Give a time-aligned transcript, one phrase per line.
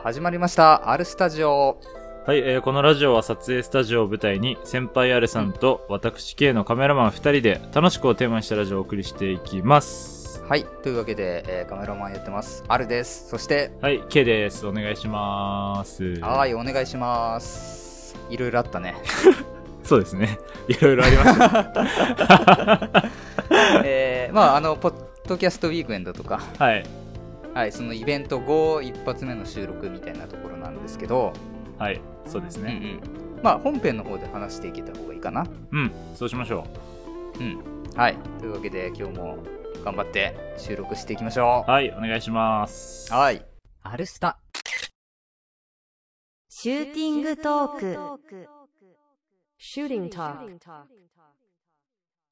[0.00, 1.78] ー始まりました、アルスタジオ。
[2.26, 10.42] はい、えーこのラジオは撮影スタジオを舞台に、先輩アレさんと私 K のカメラマン2人で楽しくをテーマにしたラジオをお送りしていきます。
[10.48, 13.28] はい、というわけで、えーカメラマンやってます、アルです。
[13.28, 14.66] そして、はい、K です。
[14.66, 16.20] お願いします。
[16.20, 18.16] はい、お願いします。
[18.30, 18.96] いろいろあったね。
[19.84, 20.38] そうですね。
[20.68, 21.72] いろいろありました。
[23.84, 24.94] えーまあ、あの、ポッ
[25.26, 26.84] ドキャストウィークエンドとか、はい。
[27.54, 31.32] はい、そのイベント後、一発目の収録みたいなところなんですけど、
[31.78, 32.78] はい、そうですね。
[32.80, 33.42] うんうん。
[33.42, 35.46] まあ、本編の方で話していけた方がいいかな。
[35.72, 36.66] うん、そうしましょ
[37.38, 37.62] うん。
[37.96, 39.38] はい、というわけで、今日も
[39.84, 41.70] 頑張って収録していきましょう。
[41.70, 43.10] はい、お願いします。
[43.12, 43.16] う。
[43.16, 43.44] はい。
[43.82, 44.38] アルスタ。
[46.48, 47.96] シューティングトーク
[49.58, 50.46] Shooting talk.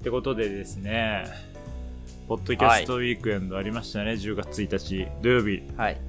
[0.00, 1.24] ってことでですね、
[2.28, 5.62] ポッドキャストウィークエンドありましたね、10月1日土曜日。
[5.78, 6.00] はい。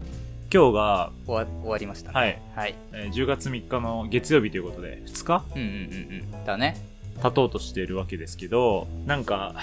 [0.53, 2.13] 今日が、終わ終わりましたね。
[2.19, 2.75] はい、はい。
[2.91, 5.45] えー10月3日の月曜日ということで、2日？
[5.55, 6.45] うんうんうんうん。
[6.45, 6.75] だね。
[7.23, 9.55] 経とうとしているわけですけど、なんか、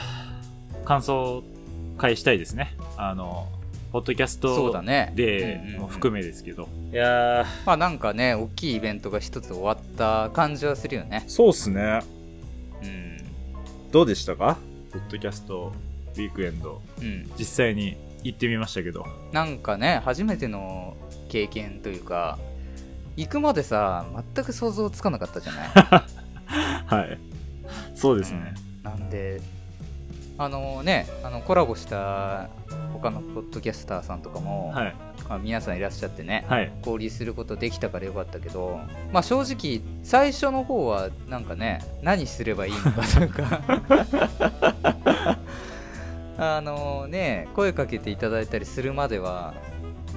[0.86, 1.42] 感想
[1.98, 2.74] 会したいですね。
[2.96, 3.48] あの、
[3.92, 5.12] ポッドキャスそうトだね。
[5.14, 6.70] でうんうんうんも含めですけど。
[6.90, 11.24] いやー、まあなんかね、大きいイベントが一つ終わった感じはするよね。
[11.26, 12.00] そうっすね。
[12.82, 13.18] うん。
[13.92, 14.56] どうでしたか？
[14.90, 15.72] ポッドキャスト
[16.16, 16.80] ウィークエンド。
[17.00, 17.30] うん。
[17.38, 19.06] 実際に行ってみましたけど。
[19.32, 20.96] なんかね、初めての
[21.28, 22.38] 経験というか、
[23.16, 25.68] 行くまでさ、全く想像つかなかったじゃない？
[26.86, 27.18] はい。
[27.94, 28.54] そうですね。
[28.82, 29.40] なんで、
[30.38, 32.48] あのね、あのコラボした
[32.92, 34.94] 他のポッドキャスターさんとかも、はい。
[35.28, 36.70] まあ、皆さんいらっしゃってね、はい。
[36.80, 38.78] 交流することできたからよかったけど、
[39.12, 45.38] まあ正直、最初の方はなんかね、何すればいいのかというか、
[46.38, 49.54] あのね、声かけていただいたりするまでは、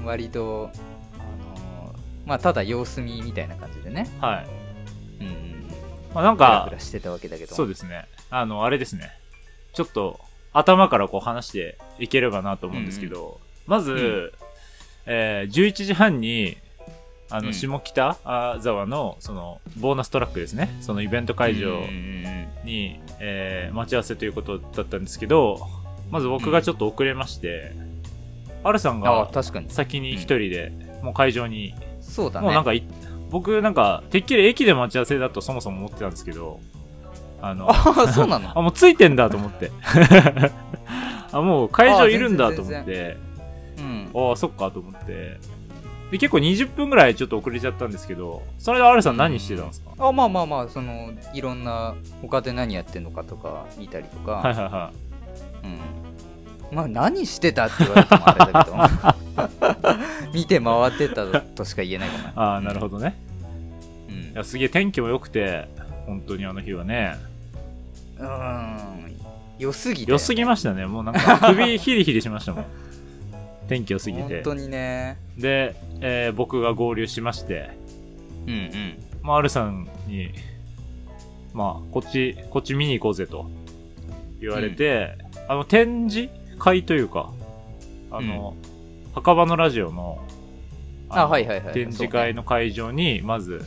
[0.03, 0.69] 割と、
[1.17, 1.17] あ
[1.59, 1.95] の
[2.25, 5.23] まあただ様子見みたいな感じでね、はい。
[5.23, 5.67] うんうん、
[6.13, 8.05] まあなんかしてたわけだけど、そうですね。
[8.29, 9.11] あの、あれですね。
[9.73, 10.19] ちょっと、
[10.51, 14.31] 頭からこう話していければなと思うんですけど、まず、うん
[15.05, 16.57] えー11時半に、
[17.29, 20.69] あの、うん下北あ沢の、その、ボーナストラックですね。
[20.81, 25.59] そのイベント会場うんうんうんに、えー待ち合わせということだったんですけど、
[26.11, 27.73] まず僕がちょっと遅れまして、
[28.63, 29.69] アルさんああ、が確かに。
[29.69, 30.71] 先に一人で、
[31.01, 32.45] もう会場に、そうだね。
[32.45, 32.83] もうなんかい、
[33.29, 36.59] 僕なんか、てっきり駅で待ち合わせだとそもそも思ってたんですけど、
[37.41, 38.51] あの、ああ、そうなの？
[38.57, 39.71] あ、もうついてんだと思って。
[41.31, 43.17] あ、もう会場いるんだと思あって、
[43.77, 44.09] うん。
[44.29, 45.37] ああ、そっかと思って。
[46.11, 54.91] で、結構20分ぐらいちょっと遅れちゃったんですけど、それでアルさん何してたんですか、あまあまあまあ、その、いろんな、他で何やってんのかとか見たりとか、はいはいは
[55.63, 56.75] うん。
[56.75, 62.21] まあ、何してたって言われてもあれだけど、 見て回ってたとしか言えないかい。
[62.35, 62.41] な。
[62.41, 63.15] ああ、なるほどね。
[64.09, 65.67] うんいや、すげえ天気も良くて、
[66.05, 67.15] 本当にあの日はね。
[68.19, 69.15] うーん。
[69.57, 70.11] 良すぎて。
[70.11, 70.85] 良すぎましたね。
[70.85, 72.65] もうなんか首ヒリヒリしましたもん。
[73.67, 74.35] 天気良すぎて。
[74.35, 75.17] 本当にね。
[75.37, 77.69] で、えー僕が合流しまして、
[78.47, 78.97] うんうん。
[79.21, 80.31] まあ、アルさんに、
[81.53, 83.49] まあ、こっち、こっち見に行こうぜと
[84.39, 85.17] 言われて、
[85.49, 86.29] あの、展示
[86.59, 87.31] 会というか、
[88.11, 88.55] あの、
[89.15, 90.19] 墓場のラジオの、
[91.09, 93.65] あのはいはいはい展示会の会場に、まず、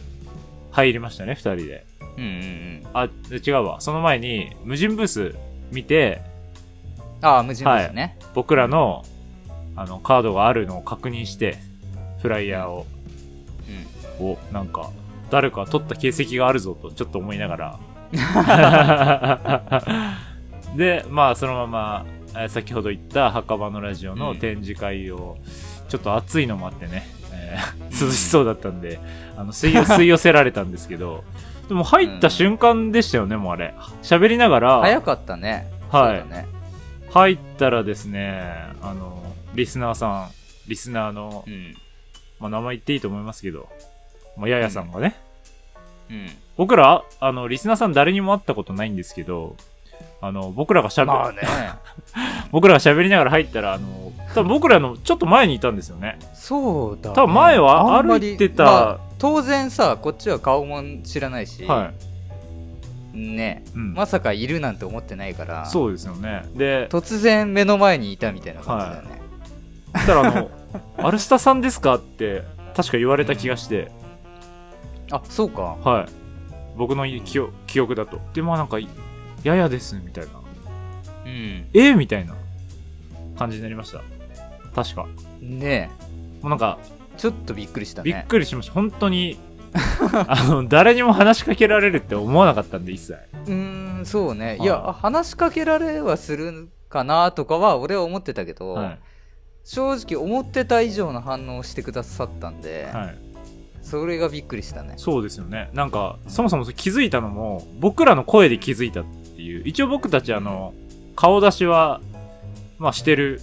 [0.70, 1.84] 入りましたね、二人で。
[2.16, 2.86] うんうんうん。
[2.94, 3.80] あ、で違うわ。
[3.80, 5.34] その前に、無人ブース
[5.72, 6.22] 見て、
[7.20, 8.16] ああ、無人ですね。
[8.32, 9.04] 僕らの、
[9.74, 11.58] あの、カードがあるのを確認して、
[12.20, 12.86] フライヤーを、
[14.20, 14.26] うん。
[14.26, 14.88] を、なんか、
[15.30, 17.80] 誰か取った形跡があるぞと、ちょっと思いながら。
[20.76, 25.36] で、まあ、そのまま、えー先ほど言った墓場のラジオの展示会を、
[25.88, 28.98] ちょっと暑いのもあってね、えー涼しそうだったんで、
[29.36, 31.24] あの、吸い寄 吸い寄せられたんですけど、
[31.68, 33.74] でも入った瞬間でしたよね、もうあれ。
[34.02, 35.70] 喋りながら、早かったね。
[35.90, 36.46] はいね。
[37.10, 38.42] 入ったらですね、
[38.80, 39.22] あの、
[39.54, 40.30] リスナーさん、
[40.68, 41.76] リスナーのう、ん。
[42.40, 43.68] まあ、名前言っていいと思いますけど、
[44.38, 45.14] まあ、ややさんがね、
[46.10, 46.26] うん。
[46.56, 49.56] 僕ら、あの、リスナーさん誰にも会ったことないんですけど、
[50.22, 51.40] あの、僕らがしゃべ、まあね。
[52.52, 56.18] 僕らが喋りながら入ったら、あの、多分僕らのちょっと前にいたんですよね。
[56.32, 57.16] そうだ、ね。
[57.16, 61.90] 多分前は歩いてたまあ当然さ、こっちは顔も知らないし、は
[63.14, 63.18] い。
[63.18, 63.94] ね、うん。
[63.94, 66.44] まさかいるなんて思ってないから、そうですよね。
[66.54, 69.22] で、突然目の前にいたみたいな感じだよね。
[69.94, 70.50] そしたらあの、
[71.06, 71.96] アルスタさんですか？
[71.96, 72.42] って、
[72.74, 73.90] 確か言われた気がして、
[75.10, 75.76] あ、そうか。
[75.84, 76.06] はい。
[76.76, 78.18] 僕の記憶記憶だと。
[78.34, 78.78] で、まあなんか、
[79.44, 80.30] ややです、みたいな。
[81.24, 81.66] うん。
[81.74, 82.34] えーみたいな
[83.38, 84.02] 感じになりました。
[84.74, 85.06] 確か。
[85.40, 85.90] ね
[86.40, 86.78] もうなんか、
[87.16, 88.72] ちょっとびっくりしたびっねくりしました。
[88.72, 89.38] 本当に、
[90.28, 93.12] あの、誰にも話しかけられるって思わなかったんで、一切。
[93.12, 98.98] うーんそうねはいいや話しかけられはするかなとかは俺は思ってたけど、はい。
[99.64, 103.16] 正直思ってた以上の反応をしてくださったんで、はい。
[103.82, 105.68] それがびっくりしたねそうですよね。
[105.72, 109.04] なんか、そもそも気づいたのも、僕らの声で気づいた
[109.42, 109.62] っていう。
[109.64, 110.72] 一応僕たち、あの、
[111.16, 112.00] 顔出しは、
[112.78, 113.40] まあしてる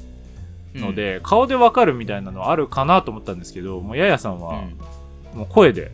[0.74, 4.64] ので、顔でわかるみたいなのあるかなと思ったんですけど、もうややさんうん、は
[5.34, 5.92] う、んもう声で、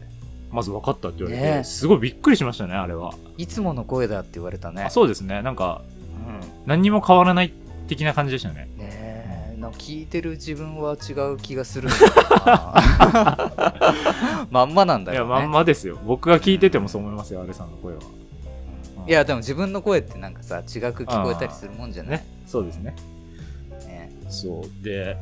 [0.51, 3.13] まず分かったって言われて、ねすごいびっくりしましたね、あれは。
[3.37, 5.41] いつもの声だって言われたねあそうですね。
[5.41, 5.81] なんか、
[6.27, 7.53] うん何にも変わらない
[7.87, 8.67] 的な感じでしたね。
[8.77, 11.89] ねえなんか聞いてる自分は違う気がする
[14.51, 15.97] まんまなんだいや、よねまんまですよ。
[16.05, 17.99] 僕が聞いててもそう思いますよ、アレさんの声は。
[19.07, 22.11] いやでも自分の声ってなんかさ違く聞こえたりするもんじゃない？
[22.17, 22.25] ね。
[22.47, 22.95] そうですね。
[23.87, 24.83] ねそう。
[24.83, 25.17] で、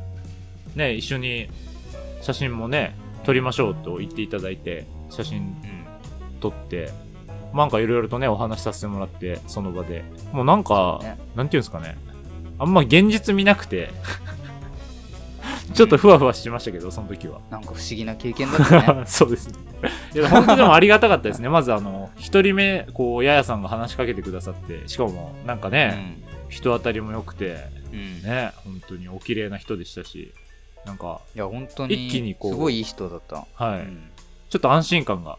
[0.74, 1.48] ね、一緒に
[2.22, 5.54] 写真もね、撮りましょうと言っていただいて、写真うん
[6.40, 6.90] 撮って、
[7.54, 10.04] なんかいろいろとね、お話しさせてもらって、その場で。
[10.32, 11.96] もうなんか、ねなんていうんですかね。
[12.58, 13.90] あんま現実見なくて、
[15.74, 17.40] ちょっとふわふわしましたけど、その時は。
[17.50, 19.02] なんか不思議な経験だったね。
[19.06, 19.54] そうですね。
[20.14, 21.48] いや、本当でもありがたかったですね。
[21.50, 26.18] まずあの、一人目、こう、ややさんが話しかけてくださって、しかも、なんかね、
[26.48, 27.56] 人当たりも良くて、
[27.92, 27.98] うん。
[27.98, 30.32] うんね、本当にお綺麗な人でしたし、
[30.84, 34.10] なんか、いや本当に一気にこうすごいいい人だった、はい、うん。
[34.50, 35.38] ちょっと安心感が、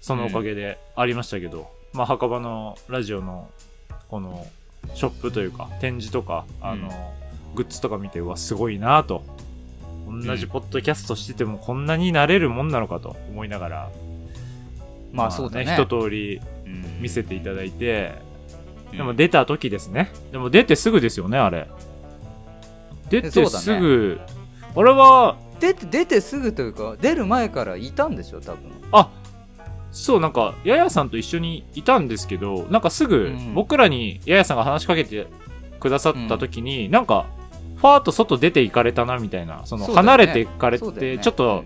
[0.00, 3.50] そのおかげでありましたけど、まあ、墓場のラジオの、
[4.08, 4.46] この、
[4.94, 6.90] ショップというか、展示とか、あの、
[7.56, 9.24] グッズとか見て、うわ、すごいなと。
[10.08, 13.90] 同じポッドキャストしててもこんなになれるもんなのかと思いながら、
[15.12, 15.76] まあそうだね。
[15.76, 17.00] 一通りうん。
[17.00, 18.12] 見せていただいて、
[18.92, 18.98] うん。
[18.98, 20.12] でも出た時ですね。
[20.32, 21.68] でも出てすぐですよね、あれ。
[23.08, 24.20] 出てすぐ、
[24.74, 28.58] あれは、出て出てすぐというか出る前からいたんでしょ多分。
[28.92, 29.10] あ、
[29.90, 33.54] そう、なんか、ややさんと一緒にいたんですけど、なんかすぐうん。
[33.54, 35.26] 僕らにややさんが話しかけて
[35.80, 37.26] くださった時に、なんか、
[37.76, 40.10] ファーっと外出て行かれたな、みたいな、その、そうだよね。
[40.10, 41.22] 離れて行かれて、そうだよね。
[41.22, 41.64] ちょっと、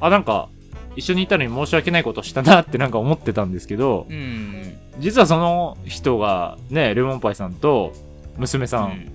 [0.00, 0.48] あ、なんか、
[0.96, 4.16] 一緒にいたのに申し訳ないことしたなってなんか思ってたんですけど、うん。
[4.16, 7.92] うん実はその人がね、レモンパイさんと
[8.36, 8.92] 娘さうん。
[8.94, 9.12] ん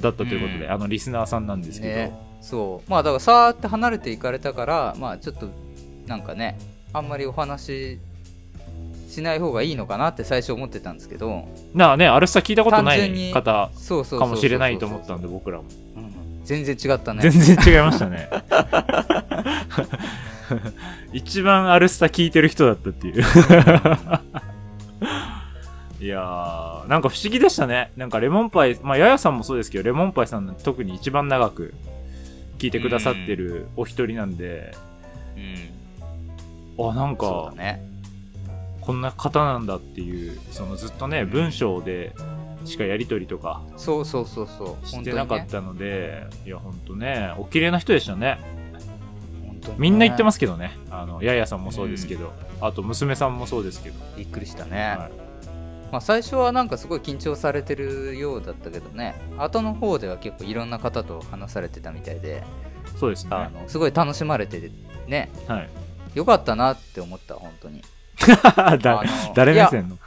[0.00, 0.72] だったということで、うん。
[0.72, 2.18] あのリスナーさんなんですけど、ね。
[2.40, 2.90] そう。
[2.90, 5.48] まあだからさーって離れていかれたからまあちょっと
[6.06, 6.58] なんかね
[6.92, 7.98] あんまりお話
[9.16, 13.70] ししない方がいいのかなって最初思ってたんですけどなあね、アルスタ聞いたことない方
[14.18, 15.64] かもしれないと思ったんで、僕らも。
[15.96, 18.30] うん全然違ったね全然違いましたね。
[21.12, 23.24] 一番アルスタ聞いてる人だったっていう。
[25.98, 27.90] いやー、なんか不思議でしたね。
[27.96, 31.74] なんかレモンパイ、まあ、ややさんもそうですけど、レモンパイさん特に一番長く
[32.58, 34.72] 聞いてくださってるお一人なんで、
[36.78, 37.95] うんあ、なんかそうだ、ね
[38.86, 42.14] こんな方なんだっていう、そのずっとね、文章で
[42.64, 44.86] しかやりとりとかそうそうそうそう。
[44.86, 48.38] してなかったので、いや、ほんとね、お綺麗な人でしたね。
[49.76, 50.70] みんな言ってますけどね。
[50.88, 53.96] あの、ややさんもそうですけど、あと娘さんもそうですけど。
[54.16, 55.26] びっくりしたね、はい。
[55.90, 59.16] まあ、最初はなんかすごい緊張されてるようだったけどね。
[59.36, 62.44] 後の方では結構いろんな方と話されてたみたいで、
[63.00, 63.26] そうです。
[63.26, 63.50] ね。
[63.66, 64.70] すごい楽しまれてて
[65.08, 65.28] ね。
[65.48, 65.68] はい。
[66.14, 67.82] よかったなって思った本当に
[68.80, 69.02] だ
[69.34, 69.98] 誰目線の？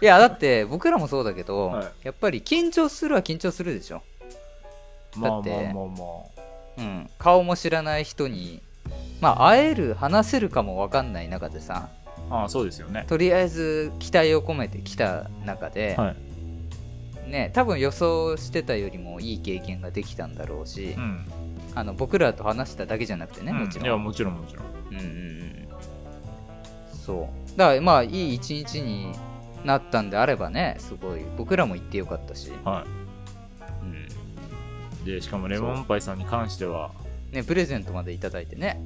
[0.00, 4.02] いやだって僕らもそうだけど、はいやっぱり緊張するは緊張するでしょ、
[5.16, 5.88] まあまあだってまあま
[6.78, 8.62] うん、顔も知らない人に
[9.20, 11.98] まあ会える話せるかも分かんない中でさあ。
[12.30, 13.04] ああ、そうですよね。
[13.08, 16.14] とりあえず期待を込めてきた中で、は
[17.26, 17.30] い。
[17.30, 21.26] ね多分予想してたよりもいい経験ができたんだろうし、うん。
[21.74, 24.64] あの僕らと話しただけじゃなくてね、うんもちろんいや、もちろんもちろん。
[24.90, 25.08] うんうんう
[25.44, 25.47] ん
[27.08, 27.58] そう。
[27.58, 29.14] だからまあいい一日に
[29.64, 31.20] なったんであればねすごい。
[31.38, 32.84] 僕らも行ってよかったし、は
[33.82, 35.08] うん。
[35.08, 35.10] い。
[35.10, 36.90] で、しかもレモンパイさんに関しては、
[37.32, 38.80] ね、プレゼントまでいただいてね。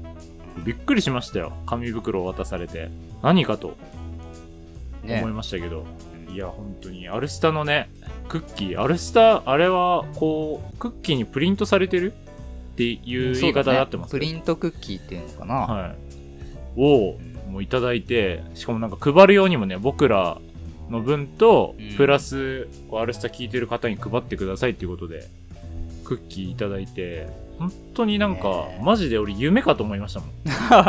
[0.65, 1.53] びっくりしましたよ。
[1.67, 2.91] 紙袋を渡されて。
[3.23, 3.77] 何かと。
[5.03, 5.19] ね。
[5.19, 5.85] 思いましたけど。
[6.29, 7.91] いや、本当に、アルスタのね、
[8.29, 12.13] クッキー、アルスタ、あれは、こう、クッキーにプリントされてる？
[12.13, 14.19] っていう言い方になってますね。
[14.19, 15.95] プリントクッキーっていうのかな、は
[16.77, 16.81] い。
[16.81, 17.19] を、
[17.53, 20.41] もういただいて、しかもなんか配るようにもね、僕ら
[20.89, 25.29] の分とうん、プラス、こうアルスタ聞いてる方に配ってくださいっていうことで、
[26.03, 27.29] クッキーいただいて、
[27.59, 30.31] 本当になんかマジで俺夢かと思いましたもん。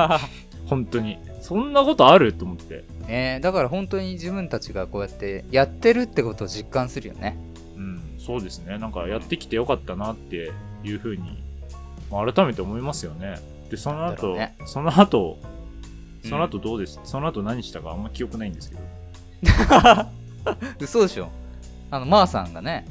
[0.67, 1.17] 本当に。
[1.41, 2.85] そんなことあると思って。
[3.07, 7.37] ねだから本当に自分たちがこうやってやってるってことを実感するよね
[7.75, 8.77] うん、そうですね。
[8.77, 10.53] なんかやってきてよかったなって
[10.85, 11.43] いうふうに、
[12.09, 13.35] まあ改めて思いますよね。
[13.69, 15.52] で、その後、ねその後、うん
[16.23, 18.81] その後どうです、その後何したかあんま記憶ないんですけど。
[20.79, 21.29] 嘘でしょ
[21.91, 22.85] あのマーさんがね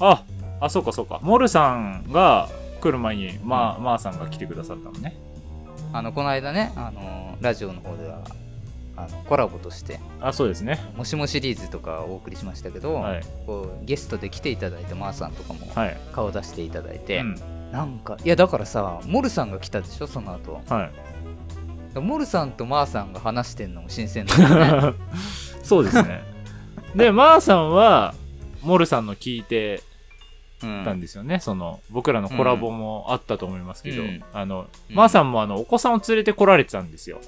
[0.00, 0.24] あ、
[0.60, 1.20] あ、そうかそうか。
[1.22, 2.48] モルさんが
[2.80, 5.16] 来る前に、まあ、まあさんが来てくださったのね。
[5.92, 8.20] あのこの間ねあのラジオの方では
[8.96, 10.78] あのコラボとしてあ、そうですね。
[10.96, 13.22] 「もしもシリーズ」とかお送りしましたけど、はい。
[13.46, 15.96] こうゲストで来ていただいてマーさんとかもはい。
[16.12, 17.34] 顔出していただいて、うん。
[17.72, 20.90] なんかいやだからさモルさんが来たでしょその後はい。
[21.94, 24.98] モルさんとマーさんが話してんのも新鮮だよね
[25.62, 26.22] そうですね。
[26.94, 28.14] で、まーさんは、
[28.62, 29.82] モルさんの聞いて
[30.62, 31.40] うんたんですよね。
[31.40, 37.20] その、僕らのコラボもあったと思いますけど、うんあの、うんまーさんもあの、お子さんを連れて来られてたんですよ。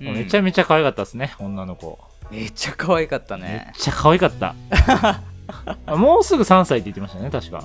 [0.00, 1.98] うんめちゃめちゃ可愛かったですね、女の子。
[2.30, 4.54] めっちゃ可愛かっためねっちゃ可愛かった。
[5.86, 7.64] あ もうすぐ3歳って言ってましたね、確か。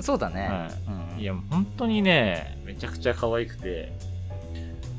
[0.00, 0.68] そうだね、は
[1.16, 3.92] うんいや、本当にね、めちゃくちゃ可愛くて、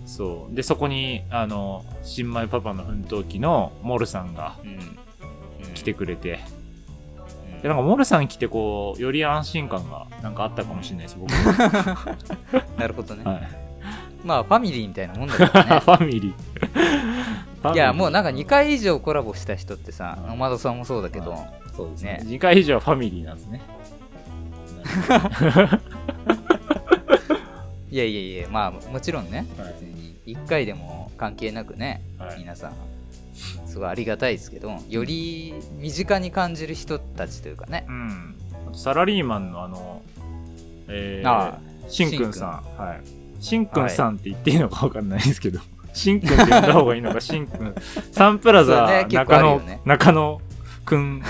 [0.05, 0.55] そう。
[0.55, 4.69] で、そこに、あの、新米パパの奮闘記のモルさんがうん。
[4.69, 5.73] うん。
[5.73, 6.39] 来てくれて、
[7.55, 7.61] うん。
[7.61, 11.31] で、なんか、モルさん来て、こう、より安心感が、なんかあったかもしれないです、僕。
[11.33, 12.17] は。
[12.77, 13.65] なるほどね、はい。
[14.25, 15.79] まあファミリーみたいなもんだけどね。
[15.85, 17.73] ファミリー。
[17.73, 21.35] いやもうなんか2 2回以上コラボした人ってさ野窓さんもそうだけど、
[21.75, 22.19] そうですね。
[22.23, 22.29] ね。
[22.29, 23.61] 2回以上はファミリーなんですね。
[27.89, 29.94] いやいやいやまあもちろんね、はい
[30.25, 32.73] 1回でも関係なくね、はい皆さん
[33.65, 38.35] すごいありがたいですけどより身近に感じる人たちというかねうん。
[38.73, 40.01] サラリーマンのあの、
[40.87, 42.81] えー、あしんくんさん。
[42.81, 43.43] はい。
[43.43, 45.59] しんくんさんって言っていいのかわかんないですけど、
[45.93, 47.75] しんくんって呼んだ方がいいのか、 しんくん。
[48.11, 50.41] サンプラザ、ね中野、ね中野
[50.83, 51.21] くん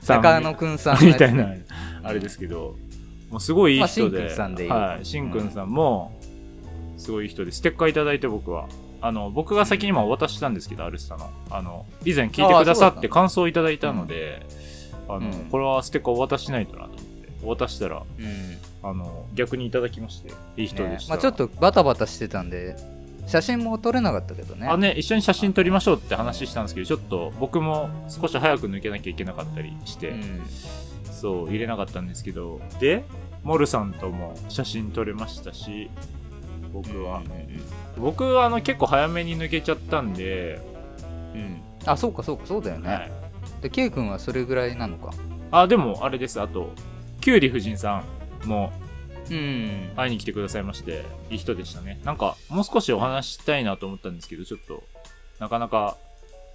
[0.00, 0.22] さん。
[0.22, 1.48] 中野くんさんみたいな、
[2.02, 2.76] あれですけど、
[3.30, 4.18] もうすごいいい人で。
[4.18, 5.04] まあしんくんさんでいいはい。
[5.04, 6.12] しんくんさんも、
[7.02, 8.68] すごい人で、ステッカーいただいて僕は。
[9.00, 11.30] あの、僕が先にもお渡ししたんですけど、アルスタの。
[11.50, 14.46] あの、以前聞いてくださって感想をいただいたので、
[15.08, 15.32] あの、うん。
[15.50, 18.88] これはステッカーお渡ししないとなと思って、お渡したら、うん。
[18.88, 21.14] あの、逆にいただきまして、いい人でした。
[21.14, 21.16] ね。
[21.16, 22.76] まあ、ちょっとバタバタしてたんで
[23.26, 24.68] 写真も撮れなかったけどね。
[24.68, 30.42] あね、一緒に写真撮りましょうって話したんですけど、ちょっと僕も少し早く抜けなきゃいけなかったりして、うん。
[31.10, 33.04] そう、入れなかったんですけど、で、
[33.44, 35.90] モルさんとも写真撮れましたし、
[36.72, 37.22] 僕は。
[37.96, 40.60] 僕はあの結構早めに抜けちゃったんで、
[41.34, 41.60] うん。
[41.84, 43.10] あそうかそうかそうだよね、はい。
[43.60, 45.12] で K 君はそれぐらいなのか。
[45.50, 46.72] あ、でもあれです、あと、
[47.20, 48.04] キュウリ夫人さ
[48.44, 48.72] んも。
[49.30, 49.92] うん。
[49.94, 52.00] 会いに来てくださいまして、いい人でしたね。
[52.04, 54.82] なんか、もう少しお話ししたいなと思ったんですけど、ちょっと、
[55.38, 55.96] なかなか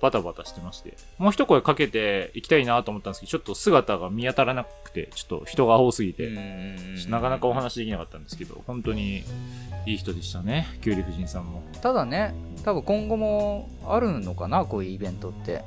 [0.02, 6.30] バタバタしてまして、もう一声かけていきたいなと思ったんですけど、ちょっと姿が見当たらなくて、ちょっと人が多すぎて、
[7.10, 9.24] なかなかお話できなかったんですけど、本当に
[9.86, 11.64] いい人でしたね、キュウリ夫人さんも。
[11.82, 15.64] ただね多分今後もあるのかなこういうイベントって。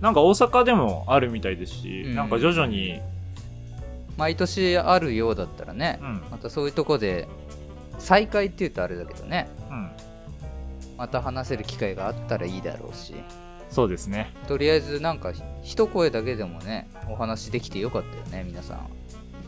[0.00, 2.14] なんか大阪でもあるみたいですし、うん。
[2.16, 3.00] なんか徐々に、
[4.16, 7.26] 毎年あるようだったらねうん、またそういうとこで
[7.98, 9.48] 再会って言うとあれだけどね。
[9.70, 9.90] うん、
[10.96, 13.14] また話せる機会があったらいいだろうし。
[13.70, 14.34] そうですね。
[14.48, 15.32] とりあえずなんか
[15.62, 18.90] 一声だけでもねお話できてよかったよね皆さん。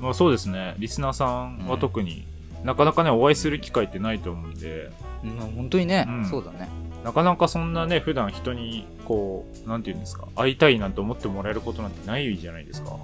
[0.01, 2.27] まあそうですね、リスナーさんは特に、
[2.63, 4.91] なかなかね、お会いする機会ってないと思うんで、
[5.23, 6.25] うん本当にね、うん。
[6.27, 6.69] そうだね。
[7.05, 12.97] なかなかそんなね、普段人に、こう、なんて言うんですか、会いたいなんて思ってもらえることなんてないじゃないですか。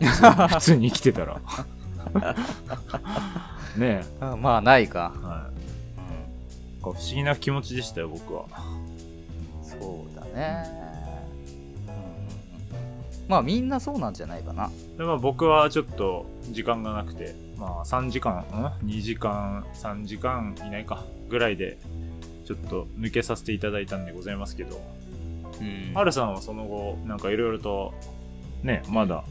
[0.48, 1.40] 普通に生きてたら。
[3.76, 5.12] ねあまあないか。
[5.16, 5.55] え、、はい。
[6.92, 8.46] か不思議な気持ちでしたよ、僕は。
[9.62, 10.64] そうだね、
[11.88, 14.70] うんうんうん、まあみんなそうなんじゃないかな。
[14.96, 18.42] で、まあ僕はちょっと時間がなくて、まあ3時間、ん
[18.86, 21.78] ?2 時間、3時間いないか、ぐらいで、
[22.44, 24.80] ちょっと抜けさせていただいたんでございますけど、
[25.60, 26.12] うん。
[26.12, 27.94] さんはその後、なんかいろいろと、
[28.62, 29.24] ね、まだ、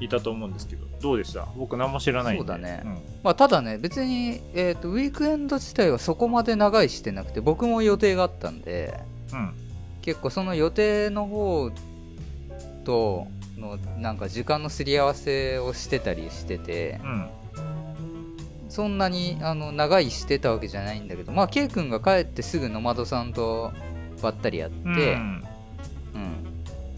[0.00, 1.46] いたと思うんですけど、どうでした？
[1.56, 2.40] 僕何も知らないんで。
[2.40, 8.98] そうだねんまあ、ただね別に、えー、とウィークエンド自体はそこまで長いしてなくて僕も予定があったんで
[9.32, 9.54] うん。
[10.02, 11.70] 結構その予定の方
[12.84, 17.28] とのなんか時間のすり合わせをしてたりしててうん。
[18.68, 23.72] そんなにあの長いしてたわけじゃないんだけどまあ K 君が帰ってすぐノマドさんと
[24.20, 25.43] ばったりやって、うん。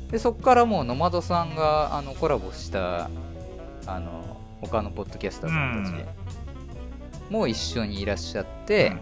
[0.07, 3.11] うんでそこからもうノマドさんがあのコラボした
[3.87, 8.93] あの他のポッドキャスターさんたちも一緒にいらっしゃって、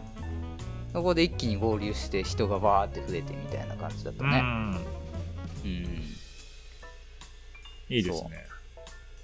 [0.94, 4.30] そこで一気に合流して人がバーって増えてみたいな感じだったうん。
[4.30, 4.38] ね。
[4.38, 4.76] うん。
[5.64, 5.75] うん。
[7.90, 8.46] いいですね。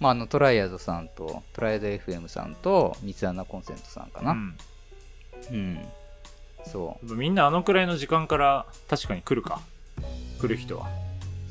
[0.00, 4.32] まあ、あのトライアドさんとトライアド FM さんと三つ穴コンセントさんかな。
[4.32, 4.56] うん。
[5.50, 5.80] うん、
[6.66, 7.14] そう。
[7.14, 9.60] みんなあのくらいの時間から確かに来るか。
[10.40, 10.88] 来る人は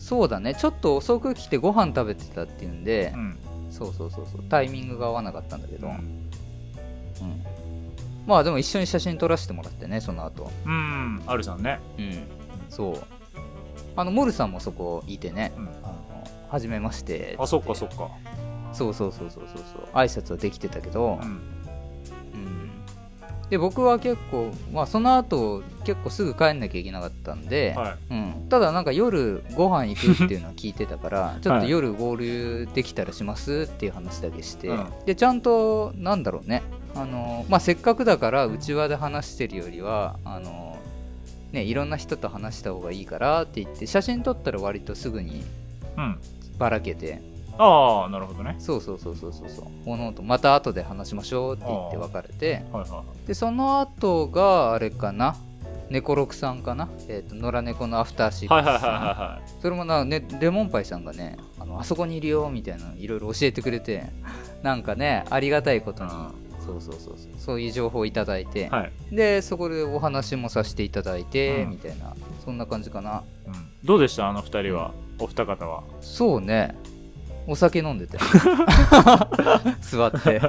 [0.09, 0.55] そうだね。
[0.55, 3.37] ちょっと遅く来てご飯食べてたっていうんで、うん。
[3.69, 4.43] そうそうそうそう。
[4.49, 5.97] タイミングが合わなかったんだけど、ううん。
[5.97, 6.03] ん
[8.25, 10.49] まあでも一緒に写真撮らせてもらってねその後。
[10.65, 11.21] うん。
[11.27, 11.79] あるさんね。
[11.99, 12.23] うん。
[12.69, 13.03] そう。
[13.95, 15.51] あのモルさんもそこいてね。
[15.55, 15.67] うん。
[15.83, 15.95] あの
[16.49, 18.09] 初めましてあそっかそっか。
[18.73, 19.63] そうそうそうそうそう。
[19.71, 21.41] そう挨拶はできてたけど、うんうん
[23.49, 28.13] で僕は結構まあその後結構すぐ帰んなきゃいけなかったんで、はい。
[28.13, 34.87] うん、ただなんか夜ご飯行くっていうのは聞いてたからちょっはいと夜合流できたらしますっていう話だけして、うん。
[35.05, 36.61] でちゃんとなんだろうね。
[36.95, 40.77] あの、まあ、せっかくだから内輪で話してるよりはあの、
[41.51, 45.43] ね、いろんな人と話した方がいいからって言って写真撮ったら割とすぐに
[45.97, 46.19] うん。
[46.57, 47.21] ばらけて
[47.59, 48.55] ああなるほどね。
[48.57, 49.49] そうそうそうそうそう。
[49.49, 52.63] そうおのおとまた後で話しましょうって言って別れて。
[52.71, 53.27] はいはいはい。
[53.27, 55.35] でその後があれかな。
[55.89, 56.87] 猫六さんかな。
[57.07, 64.03] えっ、と野良猫のアフターシックスはいはいはいはそれもな、ね、レモンパイさんがねあのあそこにいるよみたいなのいろいろ教えてくれて
[64.61, 66.11] なんかねありがたいことに。
[66.13, 66.31] あ
[66.63, 67.31] そうそうそうそう。
[67.37, 71.71] そういう情報をいただいて、いはい、でそこでお話もさせていただいて、うん。
[71.71, 72.13] みたいな。
[72.45, 73.23] そんな感じかな。
[73.47, 74.29] うん、どうでした？
[74.29, 74.91] あの二人は。
[75.17, 75.83] お二方は。
[76.01, 76.75] そうね
[77.48, 78.17] お酒飲んでて。
[79.81, 80.41] 座って。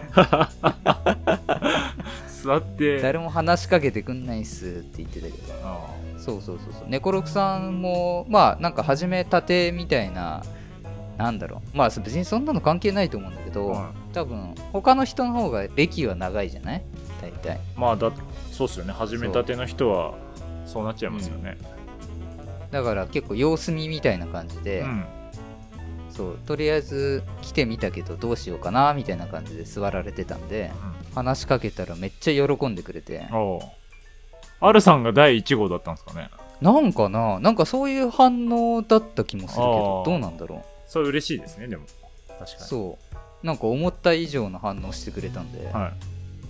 [2.42, 3.00] 座って。
[3.00, 5.38] 誰も話しかけてくんないっすって言ってたけど。
[5.64, 5.86] あ
[6.18, 6.84] そうそうそうそう。
[6.88, 10.42] 猫六さんもまあなんか始めたてみたいな
[11.16, 11.76] なんだろう。
[11.76, 16.82] まあ別にそんなの関係ないと思うんだけど、は多分他の人の方が歴は長いじゃない？
[17.22, 17.60] 大体。
[17.76, 18.10] まあだ
[18.52, 18.92] そうっすよね。
[18.92, 20.12] 始めたての人は
[20.66, 20.84] そう。
[20.84, 21.56] なっちゃいますよね。
[22.70, 25.04] だから結構様子見みたいな感じで、うん
[26.20, 30.70] そうとりあえず来てみたけどどうしようかなみたいな感じで座られてたんで
[31.14, 33.26] 話しかけたらめっちゃ喜んでくれて。
[33.32, 33.60] おう
[34.60, 36.28] R さんが第1号だったんですかね。
[36.60, 37.40] なんかな？
[37.40, 40.62] なんかそういう反応だった気もするけどどうなんだろう？
[40.86, 41.86] それ嬉しいですねでも。
[42.38, 42.68] 確かに。
[42.68, 42.98] そ
[43.42, 43.46] う。
[43.46, 45.92] なんか思った以上の反応してくれたんで、はい。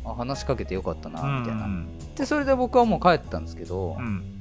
[0.04, 2.14] あ話しかけてよかったなみたいな、うん。
[2.16, 4.39] でそれで僕はもう帰ったんですけど、うん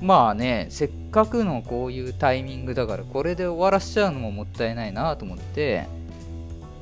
[0.00, 5.86] まあねせっかくのこういうタイミングだからこれで終わらしちゃうのももったいないなと思って、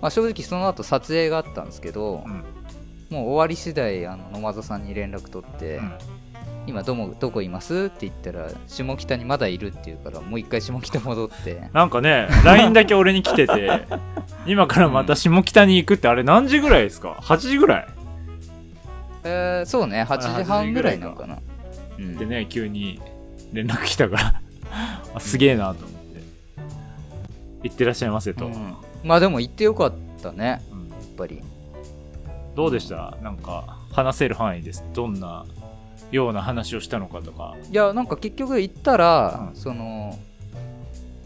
[0.01, 2.45] まあ、正直その後撮影があったんですけど、うん。
[3.11, 5.93] もう終わり次第あの野間さんに連絡取って、うん。
[6.67, 11.71] 今どもどこいますって言ったら下北にまだいるっていうからもう一回下北戻って。
[11.73, 13.87] なんかね LINE だけ俺に来てて
[14.47, 17.87] 今からまた下北に行くってあれ何時ぐらいですか？8時ぐらい？
[19.25, 21.39] えーそうね8時半ぐらいなのかな
[21.99, 22.17] うん。
[22.17, 23.01] でね急に
[23.53, 24.41] 連絡来たから。
[25.15, 26.23] あすげえなと思って。
[27.65, 28.75] 行ってらっしゃいませと、うん。
[29.05, 30.85] まあでも行ってよかったねやうん。
[30.85, 30.85] っ
[31.17, 31.43] ぱり。
[32.55, 33.17] どうでした？
[33.23, 34.85] なんか話せる範囲です。
[34.93, 35.45] どんな
[36.11, 37.55] ような話をしたのかとか。
[37.71, 39.57] いやなんか結局行ったら、うん。
[39.57, 40.19] その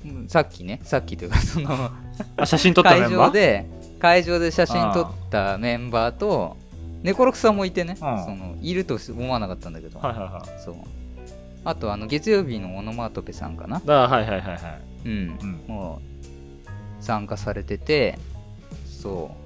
[0.05, 1.91] うんさっきねさっきというかその
[2.37, 3.19] あ写真撮ったメ会ンバー？
[3.29, 3.67] 場で
[3.99, 6.57] 会場で写真撮ったメンバーと
[7.03, 7.99] 猫六さんもいてね、うん。
[7.99, 10.61] そのいると思わなかったんだけど、はいはいはい。
[10.65, 10.75] そう。
[11.65, 13.83] あとあの月曜日のオノマトペさんかな。
[13.87, 14.59] あはいはいはいはい。
[15.05, 15.39] うん。
[15.41, 15.65] うん。
[15.69, 16.01] も
[17.01, 18.19] う参加されてて
[18.85, 19.43] そう。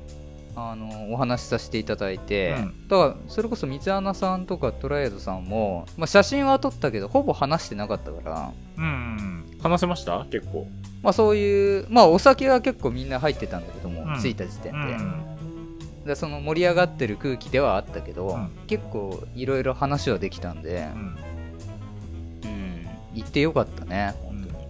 [0.59, 2.89] あのお話しさせていただいて、うん。
[2.89, 8.53] だからそれこそ三つ穴さんとかトライアドさんも、まあ、写真は撮ったけどほぼ話してなかったから。
[8.79, 10.25] うんうん話せました？
[10.31, 10.67] 結構。
[11.03, 14.23] まあそういうまあお酒は結構みんな入ってたんだけども、うん。
[14.23, 15.36] 着いた時点で、うん
[16.07, 18.51] でその盛り上がってる空気ではあったけど、うん。
[18.67, 21.17] 結構いろいろ話はできたんでう、ん。
[22.45, 24.67] うん、行ってよかったね本当に、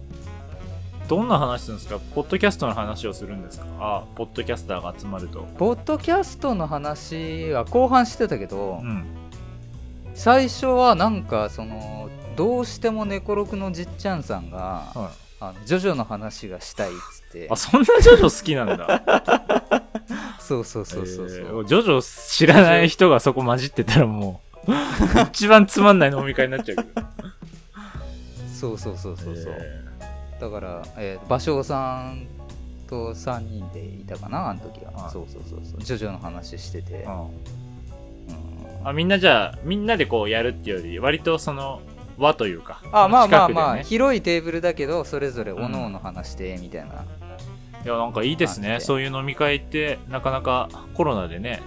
[1.07, 1.99] どんな話するんですか？
[2.13, 3.65] ポッドキャストの話をするんですか？
[3.79, 5.47] あポッドキャスターが集まると。
[5.57, 9.05] ポッドキャストの話は後半してたけど、うん。
[10.13, 15.27] 最初はなんかそのどうしても猫六のじっちゃんさんが、はい。
[15.39, 16.95] あのジョジョの話がしたいっつ
[17.29, 17.47] って。
[17.51, 19.83] あそんなジョジョ好きなんだ
[20.39, 24.71] そうそうそうそうそう、えージョジョ知らない人がそこ混じってたらもう
[25.31, 27.07] 一番つまんない飲み会になっちゃうけど。
[28.53, 29.83] そうそうそうそうそう、え
[30.41, 32.27] だから、えー、芭蕉さん
[32.87, 35.83] と3人でいたかなあの時は、はいそうそうそうそう。
[35.83, 38.87] ジョジョの話してて、ーうんうん。
[38.87, 41.81] あみんなじゃあみんなでこうやるっていうより割とその
[42.17, 47.05] 輪というかあまあまあまあ、広いテーブルだけどそれぞれおのおの話してみたいな、
[47.85, 48.79] いやなんかいいですね。
[48.79, 51.61] そういう飲み会ってなかなかコロナでね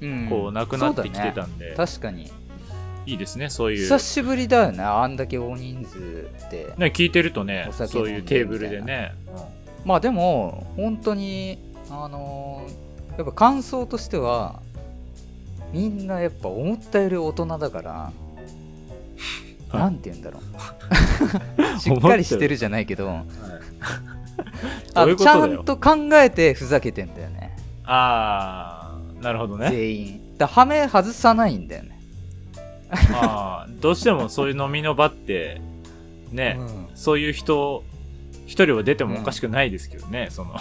[0.00, 0.26] うん。
[0.28, 1.74] こうなくなってきてたそんで、ね。
[1.76, 2.30] 確かに。
[3.06, 3.78] いいですねそういう。
[3.78, 6.72] 久しぶりだよねあんだけ大人数で。
[6.76, 9.14] ね聞いてるとねそういうテーブルでね。
[9.84, 11.58] まあでも本当に
[11.90, 14.62] あのーやっぱ感想としては
[15.72, 18.12] みんなやっぱ思ったより大人だから
[19.72, 20.42] なんて言うんだろう。
[21.78, 23.04] しっかりしてるじゃないけど。
[23.04, 24.17] どう
[25.06, 27.56] いうあちゃんと考えてふざけてんだよね。
[27.84, 29.70] ああ、なるほどね。
[29.70, 30.36] 全員。
[30.38, 32.00] だハメ外さないんだよね。
[33.12, 35.60] ああ、どうしてもそういう飲みの場って、
[36.32, 36.88] ね、うん。
[36.94, 37.84] そういう人、
[38.46, 40.54] 一人は出てもおかしくないですけどね、その。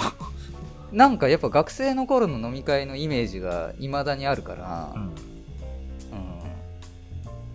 [0.91, 5.01] なんかやっぱ学生の頃の飲み会のイメージが未だにあるから、うん。
[5.01, 5.11] うん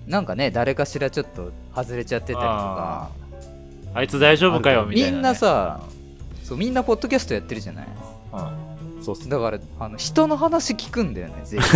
[0.06, 3.10] なんかね誰かしらちょっと外れちゃってたりとか。
[3.94, 5.12] あいつ大丈夫かよ、みたいな、ね。
[5.12, 5.80] みんなさ
[6.52, 7.86] そうみんなポッドキャストやってるじゃない？
[8.32, 9.04] うん、うん。
[9.04, 9.16] そう。
[9.28, 11.66] だからあの人の話聞くんだよね 全員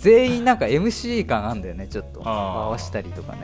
[0.00, 3.40] 全員なんか MC 感あんだよねちょっと回したりとかね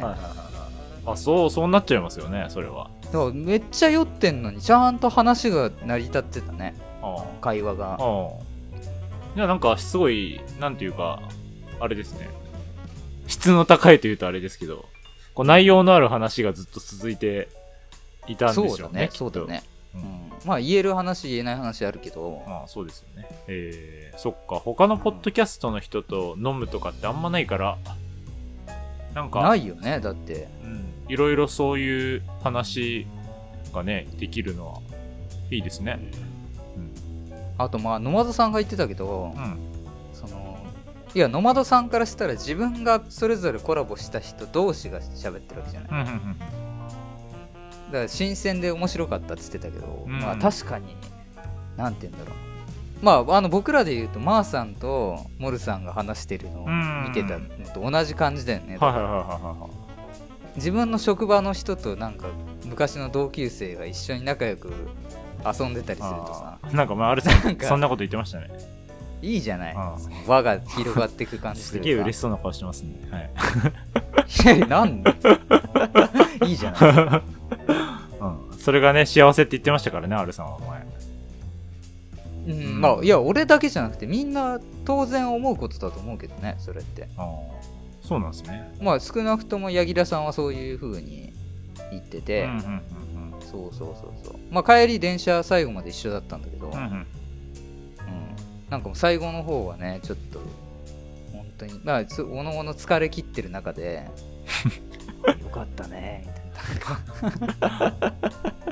[1.07, 2.91] あ、そう、そうなっちゃいますよね、それは。
[3.07, 7.99] だからめっちゃ酔ってんのにちゃんと話が成り立ってたねあ会話が。
[9.35, 11.21] いや、なんか、すごい、なんていうか、
[11.81, 12.29] あれですね。
[13.27, 14.85] 質の高いというとあれですけど、
[15.41, 17.49] こう内容のある話がずっと続いて
[18.27, 19.09] いたんでそうだねしょうね。
[19.09, 19.63] きっとそうだね、
[19.95, 23.27] ううんん、まあ言える話言えない話あるけどまあそうですよね。
[23.49, 27.79] えー、そっか、他のポッドキャストの人と飲むとかってあんまないから、
[29.15, 33.07] なんか、ないよねだってうん、いろいろそういう話
[33.73, 34.81] がね、できるのは、
[35.51, 35.99] いいですね。
[36.77, 36.93] うん。
[37.57, 39.70] あとまあ野窓さんが言ってたけど、うん。
[41.15, 45.99] いや野窓さんからしたら自分がそれぞれコラボした人同士が喋ってるわけじゃない、うん。
[45.99, 46.07] うん。
[46.07, 46.39] うん。
[46.39, 46.47] だ
[47.93, 50.97] から新鮮で面白かったって言ってたけど、うんまあ確かに
[51.77, 52.37] なんて言うんだろう
[53.03, 58.79] まああの僕らで言うとマーさんとモルさんが話してるのをうん見てたのと同じ感じだよね。
[60.57, 62.27] 自分の職場の人となんか
[62.67, 64.73] 昔の同級生が一緒に仲良く
[65.45, 68.51] 遊んでたりするとさなんかまあ、あれさなんかそんなこと言ってましたね。
[69.23, 69.77] いいじゃない
[70.27, 72.95] 輪が広がっていく感じすするげえ嬉しそうな顔してますね。
[73.11, 74.69] はい。
[74.69, 75.15] なんで
[76.47, 77.23] いいじゃない
[78.21, 78.59] うん。
[78.59, 80.87] それがね、幸せって言ってましたからね、アルさんは前。
[82.49, 87.27] うん、まあいや俺だけじゃなくてみんな当然思うことだと思うけどねそれってああ。
[88.03, 88.73] そうなんですね。
[88.81, 91.33] まあ少なくとも柳楽さんはそういう風に
[91.91, 92.83] 言ってて、うんうんうん
[93.41, 96.73] そうそうそうそうまあ帰り電車最後まで一緒だったんだけど、うん。
[96.73, 96.93] うんうん。
[96.93, 97.07] うん
[98.71, 100.41] なんかもう最後の方はねちょっと
[101.33, 104.09] 本当にまあつおのおの疲れ切ってる中で
[105.43, 108.41] よかったねみたい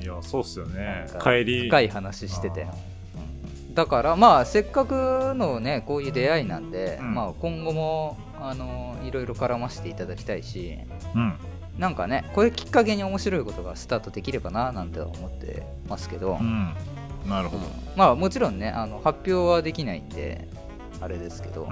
[0.00, 1.06] いや、そうっすよね。
[1.20, 1.62] 帰り。
[1.62, 2.66] な深い話してて。
[3.74, 7.14] だからまあせっかくのねこういう出会いなんで、うん。
[7.14, 10.78] まあ今後もあのいろいろ絡ませていただきたいし
[11.14, 11.34] うん。
[11.78, 16.74] なんかねこれきっかけに面白いことがスタートできればななんて思ってますけど、うん。
[17.26, 17.64] なるほど。
[17.96, 20.48] まあもちろんねあの発表はできないんで
[21.00, 21.70] あれですけど、うん。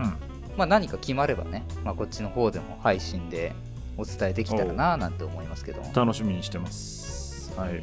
[0.56, 3.52] まあ何か決まればね、まあ、こっちの方でも配信で
[3.96, 7.52] お伝えできたらななんて思いますけど楽しみにしてます。
[7.58, 7.82] はい。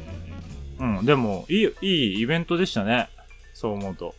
[0.78, 1.06] うん。
[1.06, 3.08] でも、いい、いいイベントでしたね。
[3.52, 4.14] そう思うと。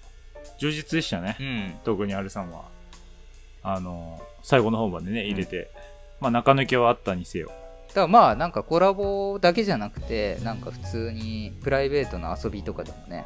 [0.58, 1.38] 充実でしたね。
[1.40, 2.66] うん特にアルさんは。
[3.64, 5.72] あの、最後の方までね、入れて。
[6.20, 7.52] まあ、中抜きはあったにせよ。
[7.96, 13.26] だからまあなんかコラボだけじゃなくてなんか普通にプライベートな遊びとかでもね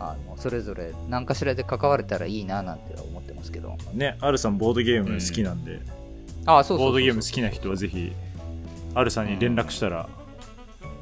[0.00, 3.76] あのそれぞれ何かしらで関われたらいいななんて思ってますけど。
[3.92, 5.80] ね、アルさんボードゲーム好きなんで、
[6.46, 8.12] ああそうそうそうボードゲーム好きな人はぜひ、
[8.94, 10.08] アルさんに連絡したら、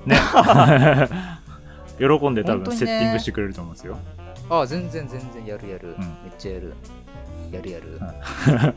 [0.05, 0.19] ね。
[1.99, 3.97] 喜んで多分セッティングしてくれると思うんですよ。
[4.51, 5.91] ああ全然全然やるやる、ん。
[5.93, 5.99] めっ
[6.37, 6.75] ちゃやる。
[7.53, 7.99] やるやる、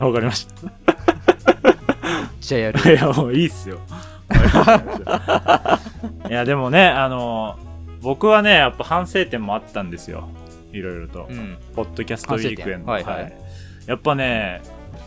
[0.00, 1.73] わかりました。
[2.40, 3.78] ちゃやるいや、もういいっすよ。
[6.28, 7.56] いや、でもね、あの、
[8.02, 10.28] 僕はね、やっぱ反省点もあったんですよ。
[10.72, 11.26] いろいろと。
[11.30, 12.92] うんポッドキャストウィークエンド。
[12.92, 13.32] 反省点はいはい
[13.86, 14.62] やっぱね、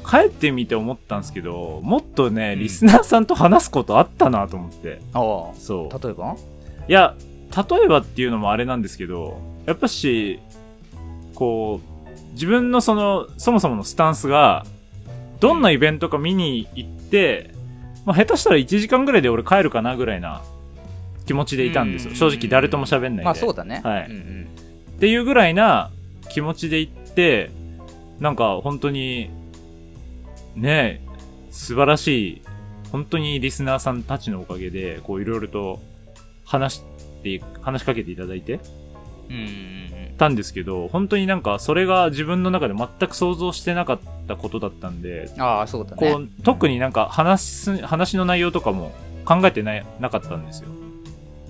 [0.10, 5.02] 帰ってみて思ったんですけど、もっとね、うんリスナーさんと話すことあったなと思って。
[5.14, 6.04] ああそう。
[6.04, 6.36] 例えば？
[6.88, 7.16] いや、
[7.70, 10.40] 例えばっていうのもあれなんですけど、やっぱし、
[11.36, 14.66] こう、自分のその、そもそものスタンスが、
[15.40, 17.52] どんなイベントか見に行って、
[18.06, 20.42] まあ、下手したら1時間ぐらいで俺帰るかなぐらいな
[21.26, 22.16] 気持ちでいたんですよ。
[22.16, 23.24] 正直誰とも喋んないんで。
[23.24, 23.82] まあそうだね。
[23.84, 24.06] はい。
[24.06, 24.48] うんうん。
[24.96, 25.92] っていうぐらいな
[26.30, 27.52] 気持ちで行って、
[28.20, 29.30] なんか本当に、
[30.56, 31.08] ねえ、
[31.52, 32.42] 素晴らしい、
[32.92, 35.80] 本当にリスナーさんたちのおかげで、こういろいろと
[36.46, 36.84] 話し
[37.24, 38.62] て、話しかけていただいて
[39.30, 40.18] うんうんうん。
[40.18, 46.12] たんですけど、本当になんかそれが自分の中で全く想像してなかったことだったんで、ああそうだね。
[46.12, 48.92] こう、特になんか話す、話の内容とかも
[49.26, 50.70] 考えてない、なかったんですよ。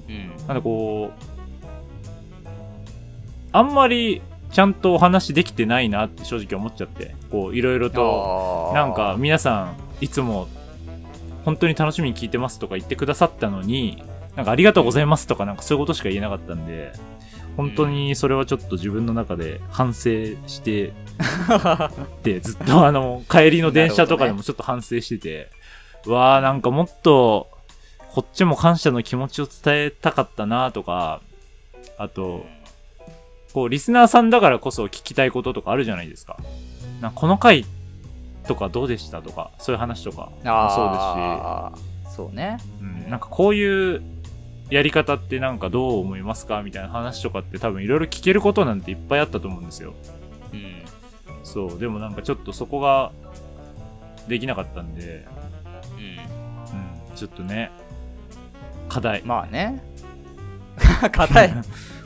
[0.10, 0.48] うん。
[0.48, 2.48] なんでこう、
[3.52, 10.48] あんまりちゃんとお話できてないなって正直思っちゃって、こう、いろいろと、なんか、皆さんいつも
[11.48, 14.04] 本当に楽しみに聞いてますとか言ってくださったのに、
[14.36, 16.92] なんかありがとうございますとかなんかそういうことしか言えなかったんで、
[17.56, 20.10] 本当にそれはちょっと自分の中で反省
[20.46, 20.92] して
[22.24, 25.50] て、ずっとあの、帰りの電車とかでもちょっと反省してて、
[26.06, 27.50] うわーなんかもっと、
[28.12, 31.22] こっちも感謝の気持ちを伝えたかったなとか、
[31.98, 32.46] あと、
[33.54, 36.38] こう、リスナーさんだからこそ聞きたいこととかあるじゃないですか。
[37.02, 37.66] なんかこの回
[38.48, 40.92] とかどうでしたとか、そういう話とかもそう
[41.74, 41.74] で
[42.08, 42.58] すし、そうね。
[42.82, 44.02] うん、なんかこういう
[44.70, 46.64] やり方ってなんかどう思いますか？
[46.64, 49.94] みたいな話とかって多分いろいろ聞けることなんていっぱいあったと思うんですよ。
[51.64, 51.70] うん。
[51.70, 53.12] そう、でもなんかちょっとそこが
[54.28, 55.26] できなかったんで、
[55.98, 56.04] うん。
[56.04, 57.72] うん、ちょっとね、
[58.90, 59.22] 課題。
[59.24, 59.84] まあね。
[61.12, 61.54] 硬い。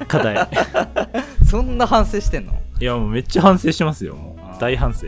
[0.07, 0.47] 課題。
[1.45, 2.53] そんな反省してんの？
[2.79, 4.59] いやもうめっちゃ反省してますよ、もう。
[4.59, 5.07] 大反省。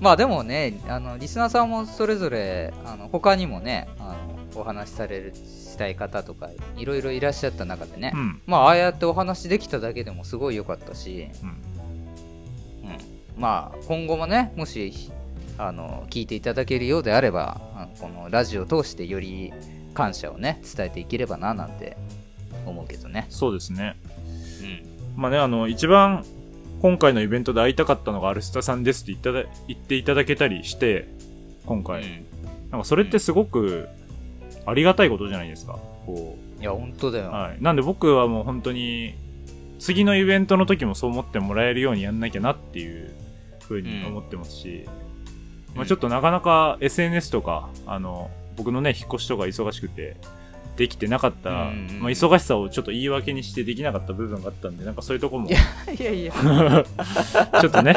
[0.00, 4.16] まあでもね、あの、リスナーさんもそれぞれ、あの、他にもね、あ
[4.54, 8.42] の、お話しされる、したい方とか、いろいろいらっしゃった中でね、うん。
[8.46, 11.48] まあ、ああやってお話できただけでもすごい良かったし、うん。
[12.88, 13.19] うん。
[13.40, 15.10] まあ、今後もね、もし、
[15.56, 19.50] あの、聞いていただけるようであれば、あのこのラジオを通してより
[19.94, 21.96] 感謝をね、伝えていければな、なんて
[22.66, 23.26] 思うけどね。
[23.30, 23.96] そうですね。
[24.62, 25.22] うん。
[25.22, 26.24] まあね、あの、一番、
[26.82, 31.08] 今回のイベントで会いたかったのがアルスタさんですって言っただ言っていただけたりして、
[31.64, 32.22] 今回。
[32.70, 33.88] なんかそれってすごく
[34.66, 35.78] ありがたいことじゃないですか。
[36.04, 37.22] こいや、本当だう。
[37.24, 37.30] よ。
[37.30, 37.62] はい。
[37.62, 39.14] なんで僕はもう本当に、
[39.78, 43.14] 次のイベントの時もそう思ってもらえるようにやんなきゃなっていう
[43.70, 44.86] 風に思ってますし、
[45.74, 50.16] まあちょっとなかなか SNS とか、あの、僕のね、引っ越しとか忙しくて、
[50.76, 56.32] できてなかった、うんうんまあ忙しさをちょっと言い訳にしてできなかった部分があったんで、なんかそういうとこも、いいやいや。
[57.60, 57.94] ちょっとね、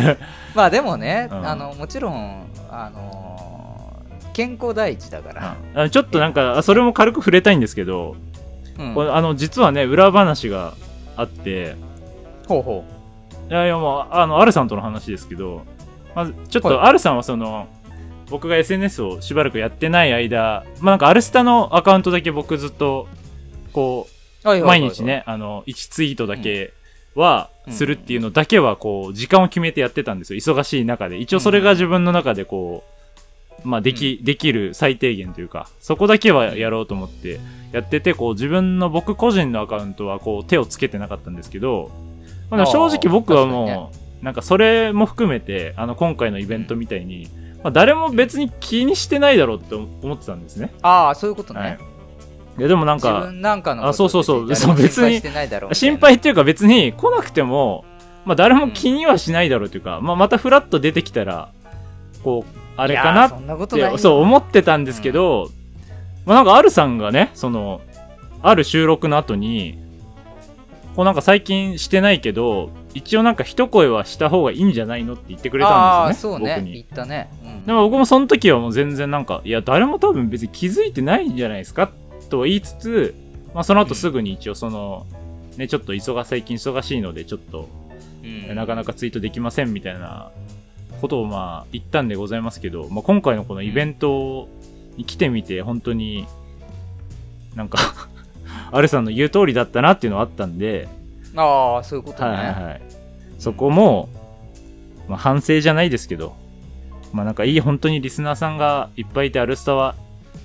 [0.54, 1.46] まあでもね、うん。
[1.46, 3.56] あのもちろん、あのー
[4.36, 8.16] 健康第一だから、あちょっとなんか、それも軽く触れたいんですけど、
[8.78, 9.14] うん。
[9.14, 10.74] あの、実はね、裏話が
[11.16, 11.74] あって、
[12.46, 12.84] ほうほ
[13.48, 15.64] いやいやもう、あの、アルさんとの話ですけど、
[16.14, 17.68] まず、ちょっと、はアルさんはその、
[18.28, 23.08] 僕が SNS をしばらくやってない間、まあなんか、アルスタのアカウントだけ僕ずっと、
[23.72, 24.16] こう。
[24.64, 25.02] 毎日。
[25.02, 26.72] ね、あの、1ツイートだけ
[27.14, 30.38] は、うんするっていうのだけは、こう、時間を決めてやってたんですよ。
[30.38, 31.18] 忙しい中で。
[31.18, 32.84] 一応それが自分の中で、こ
[33.64, 37.40] う、まあ、でき、できる最低限というか、そこだけはやろうと思って
[37.72, 41.90] やってて、こう、自分の僕個人のアカウントは、こう、手をつけてなかったんですけど、
[42.50, 43.90] まあ、正直僕はも
[44.22, 47.28] う、なんかそれも含めて、あの、今回のイベントみたいに、
[47.62, 50.72] まあ、誰も別に気にしてないだろうって思ってたんですね。
[50.82, 51.60] ああ、そういうことね。
[51.60, 51.78] はい。
[52.68, 57.84] でもなん自か、分なんかあそうそうそうそう別に心配してないだろうみたいな心配っていうか別に来なくても、
[58.24, 61.50] まあ誰も気にはしないだろうというか、まあまたフラッと出てきたら、
[62.24, 65.50] こう、あれかなって、よそう思ってたんですけど、
[66.24, 67.82] まあなんかあるさんがね、その、
[68.42, 69.78] ある収録の後に、
[70.96, 76.50] こうなんか最近してないけど、一応なんか一声はした方がいいんじゃないのって言ってくれあたんですよね。
[76.52, 76.82] あそうね言。
[76.82, 81.90] ったね、うんでも僕もその時はもう全然なんか、いや、誰も多分別に気づいてないんじゃないですか
[82.30, 83.14] とは言いつつ、
[83.52, 85.06] まあその後すぐに一応その、
[85.58, 87.68] ね、ちょっと忙最近忙しいので、ちょっと、
[88.24, 90.30] うんなかなかツイートできませんみたいな
[91.00, 94.48] ことをまあ言ったんでございますけど、まあ今回のこのイベント
[94.96, 96.26] に来てみて、本当に、
[97.54, 98.08] なんか、
[98.72, 100.88] アルさんの言う通りだったなっていうのはあったんで、
[101.36, 102.82] ああそういうことね、はいはいはい。
[103.38, 104.08] そこも、
[105.08, 106.34] まあ、反省じゃないですけど、
[107.12, 109.94] まあなんかいい本当にリスナーさんがいっぱいいてアルスタは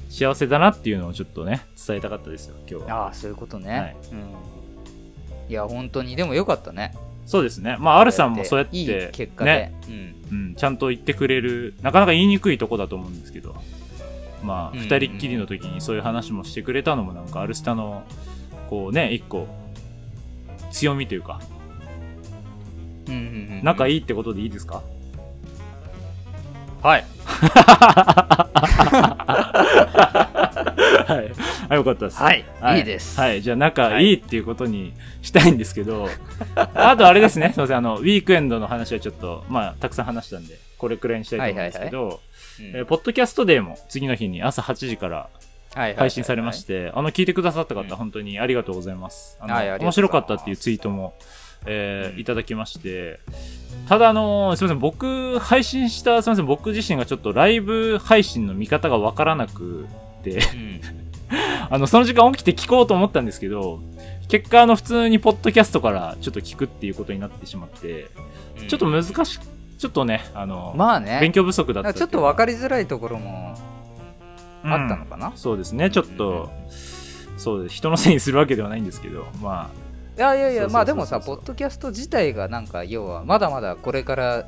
[0.10, 3.06] 幸せだなっていうのをちょっとね、伝えたかったですよ、今日は。
[3.06, 3.96] ああそういうことね、はい。
[4.12, 6.94] うん、いや本当にでもよかったね。
[7.26, 7.78] そうですね。
[7.80, 9.74] まあ、アルさんもそうやって、いい結果で、ね、
[10.32, 13.56] うん、ちゃんと言ってくれる、なかなか言いにくいとこだと思うんですけど、
[14.44, 18.04] まあ、うん二人っきりの時にそういう話もしてくれたのもなんかアルスタの、
[18.70, 19.48] こうね、一個、
[20.72, 21.42] 強みというか、
[23.08, 23.26] うん、うんうん
[23.58, 23.64] うん。
[23.64, 24.82] 仲いいってことでいいですか？
[26.82, 27.06] はい。
[31.08, 31.32] はい。
[31.70, 32.18] あ、よかったです。
[32.18, 32.44] はい。
[32.78, 32.82] い。
[32.82, 33.20] いです。
[33.20, 33.42] はい。
[33.42, 36.08] じゃあ、仲いいっていうことにしたいんですけど、
[36.56, 42.20] あとあれですね、すいません、あの、ウィークエンドの話はちょっと、まあ、たくさん話したんで、これくらいにしたいと思うんですけど、
[42.60, 42.66] うん。
[42.76, 45.30] えーポッドキャストデーも次の日に朝8時から
[45.96, 47.88] 配信されまして、あの、聞いてくださった方、うん。
[47.88, 49.38] 本当にありがとうございます。
[49.40, 51.14] あの、はい面白かったっていうツイートも、
[51.66, 52.20] えーうん。
[52.20, 53.20] いただきまして、
[53.88, 59.88] ただあのーすみません、僕、配信した、すみません、僕自身がちょっとライブ配信の見方がわからなく
[60.24, 60.82] て、うん。
[61.70, 63.82] あの、その時間起きて聞こうと思ったんですけど、
[64.28, 68.08] 結果、あの、普通にポッドキャストからちょっと聞くっていうことになってしまって、
[68.68, 69.46] ちょっと難しく、
[69.82, 71.18] ちょっとね、あの、まあね。
[71.22, 73.58] 勉強不足だったちょっと分かりづらいところも
[74.64, 76.52] あったのかな、そうですね、ちょっと、
[77.36, 77.78] そうです。
[77.78, 79.72] 人のせいにするわけではないんですけど、ま
[80.16, 84.46] いやいやいやまあでもさポッドキャスト自体がなんか要はまだまだこれから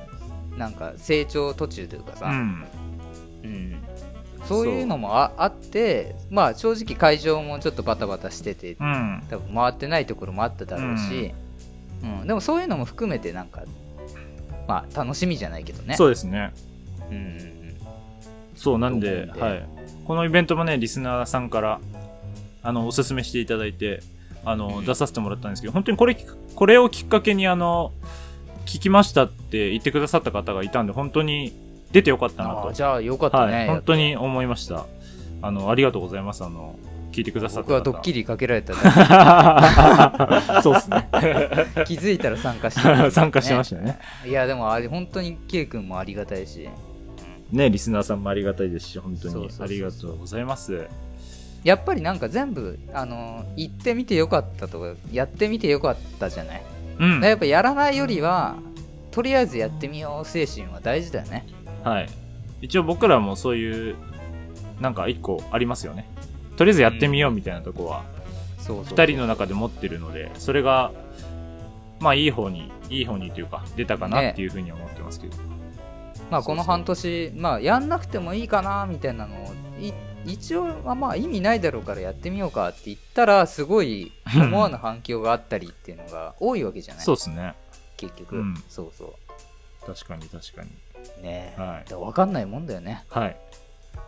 [0.55, 2.65] なんか成長途中というかあ、さ、うん。
[3.43, 3.83] うん。
[4.45, 9.23] そういうのもああってまあ正直会場もちょっとバタバタしててうん。
[9.31, 11.33] 多分回ってないところもあっただろうし、
[12.03, 12.27] うん。
[12.27, 13.63] でもそういうのも含めてなんか
[14.67, 16.53] まあ楽しみじゃないけどねそうですね。
[17.09, 17.53] うんうんうん
[18.55, 19.65] そう、なんで、はい。
[20.05, 21.81] このイベントもね、リスナーさんから、
[22.61, 24.01] あの、おすすめしていただいて、
[24.45, 26.15] あの、うん出させてもらったんですけど、本当にこれ、
[26.55, 27.91] これをきっかけに、あの、
[28.65, 31.51] 聞きましたって言ってくださった方がいたんで、本当に
[31.91, 32.71] 出てよかったなと。
[32.71, 34.85] じゃあよかったね、はい、本当に思いました。
[35.41, 36.43] あの、ありがとうございます。
[36.43, 36.77] あの、
[37.13, 37.73] 聞いてくださった方。
[37.73, 41.07] 僕はドッキリかけられただ そうですね。
[41.11, 43.99] け 気づいたら参加してた、 参加してましたね。
[44.25, 46.67] いやでもあれ本当に K 君もありがたいし
[47.51, 50.87] ね、リスナーさんもありがたいですし、本当にありがとうございます。
[51.63, 56.63] やっぱりなんか全部あの行ってみてよかったとかやってみてよかったじゃない、
[56.99, 57.23] うん。
[57.23, 58.55] やっぱやらないよりは
[59.11, 61.45] とりあえずやってみよう精神は大事だよね
[61.83, 62.09] はい。
[62.61, 63.95] 一応僕らもそういう、
[64.81, 66.12] なんか一個ありますよね。
[66.57, 68.03] とりあえずやってみようみたいなとこは、
[68.59, 70.91] そうそう二人の中で持ってるので、それが、
[71.99, 75.37] まあいい方に、いい方にというか、出たかなっていうふうに思ってますけど。
[76.31, 79.93] まあこの半年まあやんなくてもいいかなみたいなのをい
[80.25, 87.03] 一応はまあ意味ないだろうからやってみようかって言ったらすごい思わぬ反響があったりっていうのが多いわけじゃない？
[87.03, 87.53] そうですね。
[87.97, 88.63] 結局、うん。
[88.67, 89.13] そうそ
[89.85, 90.69] 確かに確かに。
[91.19, 91.83] うねえ、はい。
[91.83, 93.03] だから分かんないもんだよね。
[93.09, 93.37] はい。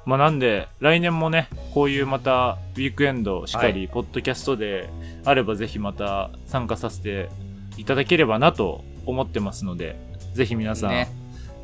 [0.05, 4.89] まあなんで、来年もね、こういうまた、ウィークエンドしかり、ポッドキャストで
[5.23, 7.29] あればぜひまた参加させて
[7.77, 9.95] いただければなと思ってますので、
[10.33, 11.09] ぜひ皆さん、ね。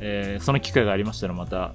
[0.00, 1.72] えーその機会がありましたらまた、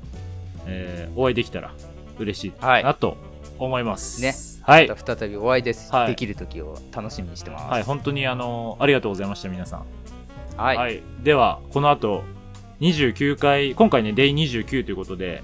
[0.65, 1.71] えーお会いできたら
[2.19, 2.83] 嬉しいはい。
[2.83, 3.15] なと
[3.57, 4.21] 思います。
[4.21, 4.33] ね。
[4.63, 4.89] はい。
[4.89, 6.07] また再びお会いです、はい。
[6.07, 7.65] できる時を楽しみにしてます。
[7.65, 9.85] はい、本当にあの、ありがとうございました、皆さん。
[10.57, 12.23] はい、では、この後、
[12.81, 15.43] 29回、今回ね、デイ29ということで、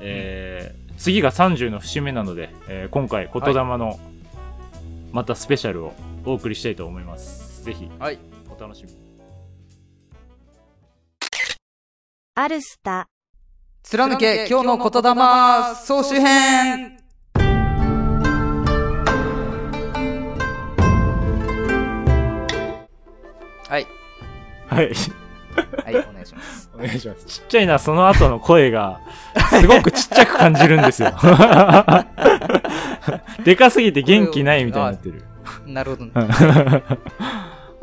[0.00, 4.00] えー次が30の節目なので、えー今回、言霊の、
[5.12, 7.62] またスペシャルをお送りしたいと思います。
[7.62, 8.18] ぜひ、はい
[8.50, 8.98] お楽しみに。
[12.34, 13.08] アルスタ、
[13.82, 16.98] 貫け今日の言霊総集編
[23.68, 23.86] はい
[24.68, 24.92] はい。
[25.84, 27.24] はいお願いしますお願いします。
[27.26, 29.00] ちっちゃいな、その後の声が、
[29.50, 31.12] すごくちっちゃく感じるんですよ。
[33.44, 35.24] でかすぎて元気ないみたいになってる。
[35.66, 36.12] なるほどね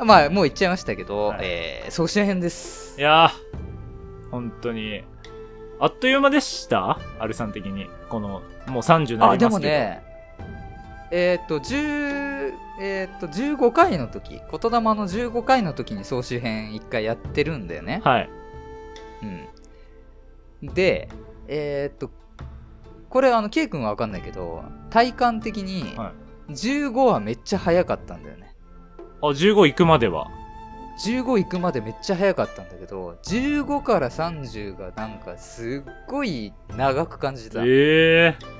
[0.00, 3.30] いまあもう言っちゃいましたけど、はいえー、総集編ですやー、
[4.30, 5.02] 本当に、
[5.80, 6.98] あっという間でした？
[7.18, 7.88] アルさん的に。
[8.08, 9.72] この、もう30になあでりますけど。
[9.72, 10.05] もね
[11.10, 18.00] えーっと10えーっと15回の時言霊の15回の時に総集編1回やってるんだよね。
[18.04, 18.30] はい。
[20.62, 20.74] うん。
[20.74, 21.08] で
[21.48, 22.10] えーっと
[23.08, 26.12] これあの K 君は分かんないけど体感的には
[26.50, 28.54] 15はめっちゃ早かったんだよね。
[29.22, 30.28] あ、15行くまでは。
[30.98, 38.55] 15行くまでめっちゃ早かったんだけど15から30がなんかすっごい長く感じた、ええ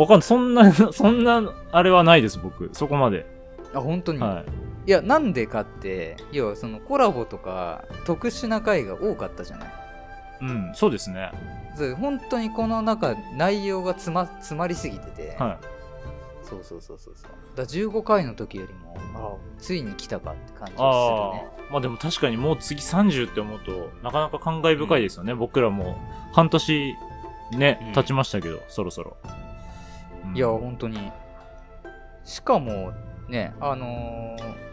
[0.00, 0.22] わかんない。
[0.22, 2.70] そんな、 そんな、あれはないです、僕。
[2.72, 3.26] そこまで。
[3.74, 4.44] あ本当に、は
[4.86, 9.68] いやなんでかって要はそのコラボとか特殊な回が多かったじゃない？
[10.40, 10.46] い。
[10.46, 11.30] うん、そうですね。
[12.00, 15.58] 本当にこの中内容が詰ま詰まりすぎてて、は
[16.42, 20.76] そうそうそうそうそうだから15回の時よりもあついに来たかって感じい。
[20.78, 21.72] があするねあ。
[21.72, 25.34] まあでも確かにもう次30って思うと、なかなか感慨深いですよね。
[25.34, 25.98] 僕らも
[26.32, 26.94] 半年
[27.52, 29.18] ね、うん経ちましたけど、そろそろ。
[30.24, 31.10] うんいや本当に
[32.24, 32.92] しかも
[33.28, 34.68] ねあのー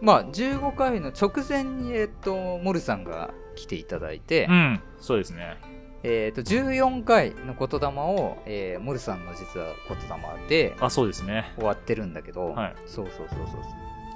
[0.00, 5.58] まあ15回の直前にえっとモルさんが来ていただいて、うん、そうですね。
[6.02, 9.98] えっと14回の言霊を、えーモルさんの実は言
[10.48, 11.52] 霊であ、そうですね。
[11.56, 13.62] 終わってるんだけど、はいそうそうそうそう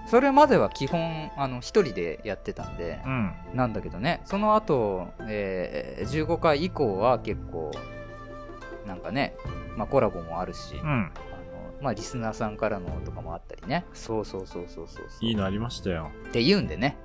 [0.06, 3.32] それまでは基本あの一人でやってたんでうん。
[3.54, 7.70] なんだけどねその後、えー15回以降は結構
[8.86, 9.34] なんかね、
[9.76, 10.80] まあ、コラボもあるし、うん。
[10.82, 11.12] あの
[11.82, 16.10] まあリスナーさんからのとかもあったりねそうそうそうそうそうそういいのありましたよ。
[16.28, 16.96] って言うんでね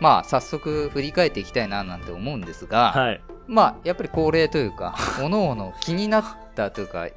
[0.00, 3.20] まあ早速振り返っていきたいななんて思うんですが、はい。
[3.46, 7.08] まあやっぱり恒例というか おのおの気になったというか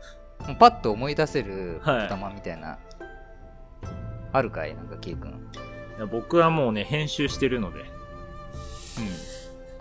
[0.59, 2.79] パッと思い出せるはい玉みたいな、
[4.33, 4.75] あるかい？
[4.75, 5.31] なんか、キーくん。
[5.31, 5.33] い
[5.99, 7.85] や僕はもうね、編集してるので、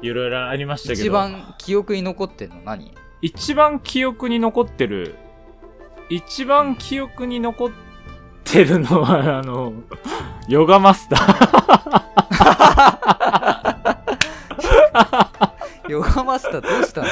[0.03, 1.01] いろいろありましたけど。
[1.01, 2.95] 一番記憶に残ってんの何？
[3.23, 5.17] 一番記憶に残ってる、
[6.09, 7.71] 一番記憶に残っ
[8.45, 9.73] てるのは、あの、
[10.49, 12.01] ヨガマスター。
[15.91, 17.07] ヨガマスターどうしたの？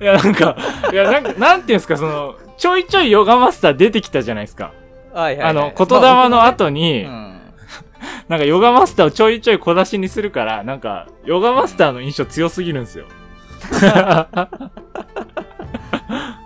[0.00, 0.56] いや、なんか、
[0.92, 4.72] いや、なんか、なんていうんですか、その、ちょいちょいヨガマスター出てきたじゃないですか。
[5.12, 7.40] はいはい、あの、言霊の後に、うん。
[8.28, 13.04] なんかヨガマスターをちょいちょい小出しにするから、なんか、ヨガマスターの印象強すぎるんですよ。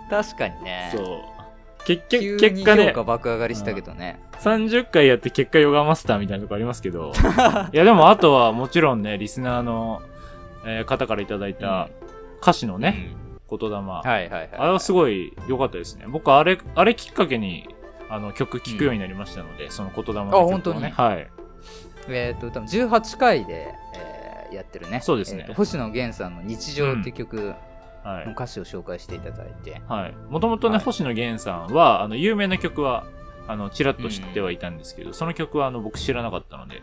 [0.09, 0.91] 確かにね。
[0.95, 1.35] そう。
[1.85, 4.19] 結急局、結果ね価、爆上がりしたけどね。
[4.39, 7.11] 30回やって結果ヨガマスターみたいなとこありますけど。
[7.71, 10.01] いや、でもあとはもちろんね、リスナーの、
[10.65, 11.89] えー方からいただいた
[12.41, 13.11] 歌詞のね、
[13.49, 13.67] 言霊。
[13.67, 14.49] うんはいはいはい。
[14.57, 16.05] あれはすごい良かったですね。
[16.07, 17.69] 僕、あれ、あれきっかけに、
[18.09, 20.47] あの、曲聴くようになりましたので、その言霊の曲を、ね。
[20.47, 20.83] あ本当に？
[20.89, 21.27] はい。
[22.09, 24.25] えっ、と、多分18回で、えー
[24.55, 25.01] やってるね。
[25.01, 27.55] そうですねえーと星野源さんの日常って曲はい
[28.25, 28.31] の。
[28.31, 29.81] 歌詞を紹介していただいて。
[29.87, 30.13] はい。
[30.29, 33.05] もともとね、はい星野源さんは、あの、有名な曲は、
[33.47, 36.81] あの、ちらっと知ってはいたんですけど、その曲は、あの、僕知らなかったので、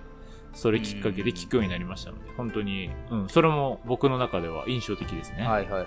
[0.55, 5.47] それきっかけで聴くようになりましたので、本当に、うん、それも僕の中では印象的ですね。
[5.47, 5.87] はいはいはいは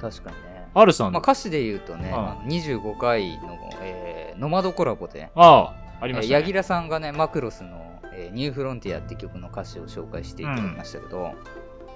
[0.00, 0.68] 確かにね。
[0.74, 6.40] R さん、まあ、歌詞で言うとね、うんあの25回の、えーノマドコラボで、ああ、ありえーましたね。
[6.44, 11.32] 柳楽さんがね、マクロスの、えーニューフロンティアって曲の歌詞を紹介していただきましたけど、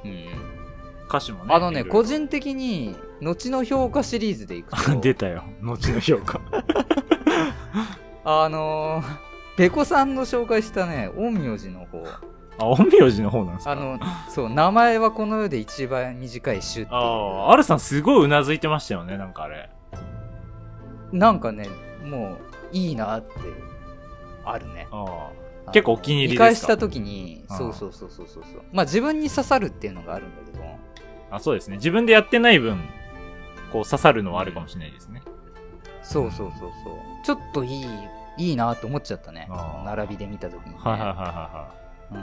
[0.05, 0.27] うん
[1.13, 1.55] 歌詞もね。
[1.55, 5.45] あのね、個人的に、後の評価シリーズでいくと、 出たよ。
[5.61, 6.41] 後の評価。
[8.25, 12.03] あのー、ペコさんの紹介したね、陰陽師の方、
[12.59, 13.73] あ、陰陽師の方なんですか？
[13.73, 13.99] あの、
[14.29, 16.91] そう、名前はこの世で一番短い種って。
[16.95, 19.71] ああ、R さんすごいうなずいてましたよね、なんかあれ。
[21.13, 21.69] なんかね、
[22.05, 22.39] も
[22.73, 23.29] う、いいなって、
[24.45, 24.89] あるね。
[24.91, 26.45] ああ結構お気に入り見ですか？
[26.45, 28.43] 返した時に、そうそうそうそうそう。
[28.73, 30.65] まあ自分に刺さるっていうのがあるんだけど、
[31.33, 31.37] あ。
[31.37, 31.77] あ、そうですね。
[31.77, 32.79] 自分でやってない分、
[33.73, 35.23] こう刺さるのはあるかもしれないですね。
[36.03, 36.95] そうそうそうそう。
[37.25, 37.87] ちょっといい、
[38.39, 39.49] いいなと思っちゃったね
[39.85, 40.77] 並びで見た時に、ね。
[40.79, 41.75] はいはいはいは
[42.13, 42.19] うん。
[42.19, 42.23] い。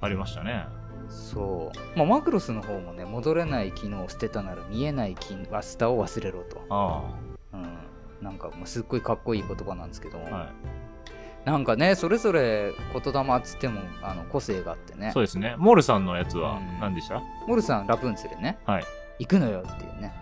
[0.00, 0.66] ありましたね。
[1.08, 1.98] そう。
[1.98, 6.62] まあマクロスの方もね、戻れない機能を捨てたなら見えないキンワスタを忘れろと。
[6.70, 7.02] あ
[7.52, 7.78] うん。
[8.22, 10.20] なんか、もうすっごいかっこいい言葉なんですけど、あ。
[10.22, 10.48] はい。
[11.48, 15.22] なんかね、それぞれ言霊っつってもあの個性があってねそう。
[15.22, 15.54] ですね。
[15.56, 18.58] モールさんのやつはうん何でした、モルさん、ラプンツェルね。
[18.66, 18.84] はい。
[19.20, 20.12] 行くのよっていうね。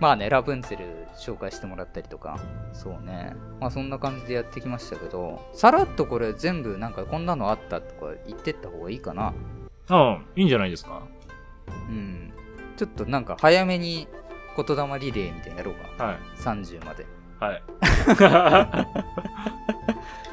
[0.00, 0.84] まあね、ラプンツェル
[1.18, 2.38] 紹介してもらったりとか、
[2.74, 3.34] そうね。
[3.58, 9.32] まあそんな感じでやってきましたけど、さらっとこれ全部なんかこんなのあったとか言ってった方がいいかな。
[9.88, 11.00] ああ、いいんじゃないですか？
[11.88, 12.32] うん。
[12.76, 14.06] ちょっとなんか早めに
[14.54, 16.04] 言霊リレーみたいにやろうか。
[16.04, 16.18] はい。
[16.38, 17.06] 30まで。
[17.40, 17.62] はい。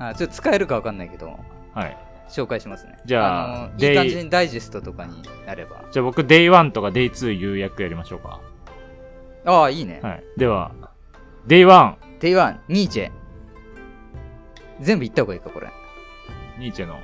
[0.00, 1.38] あちょっと使えるかわかんないけど、
[1.74, 1.96] はい。
[2.28, 2.98] 紹介しますね。
[3.04, 5.84] じゃあのいデイい感じにダイジェストとかになれば。
[5.92, 8.40] じゃあ僕、Day1 とか Day2 要約やりましょうか。
[9.44, 10.00] ああ、いいね。
[10.02, 10.24] はい。
[10.36, 10.72] では、
[11.46, 13.10] Day1、 Day One、ニーチェ。
[14.80, 15.68] 全部言った方がいいか、これ。
[16.58, 16.98] ニーチェの。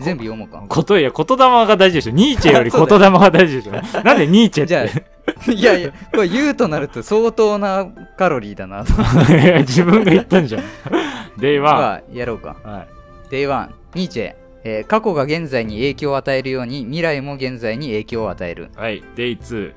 [0.00, 0.64] 全部読もうか。
[0.68, 2.10] こといや、言霊が大事でしょ。
[2.10, 3.72] ニーチェより言霊が大事でしょ。
[4.02, 5.11] なんでニーチェじゃって。
[5.48, 7.86] あ、 いやいや、これ言うとなると相当な
[8.16, 8.92] カロリーだなと。
[9.60, 10.62] 自分が言ったんじゃん。
[11.38, 11.60] Day1。
[11.60, 12.56] はまあ、やろうか。
[13.26, 13.30] い。
[13.30, 14.34] Day One、ニーチェ。
[14.64, 18.70] えー過去が現在に影響を与えるように、未来も現在に影響を与える。
[18.76, 19.02] はい。
[19.16, 19.72] Day2。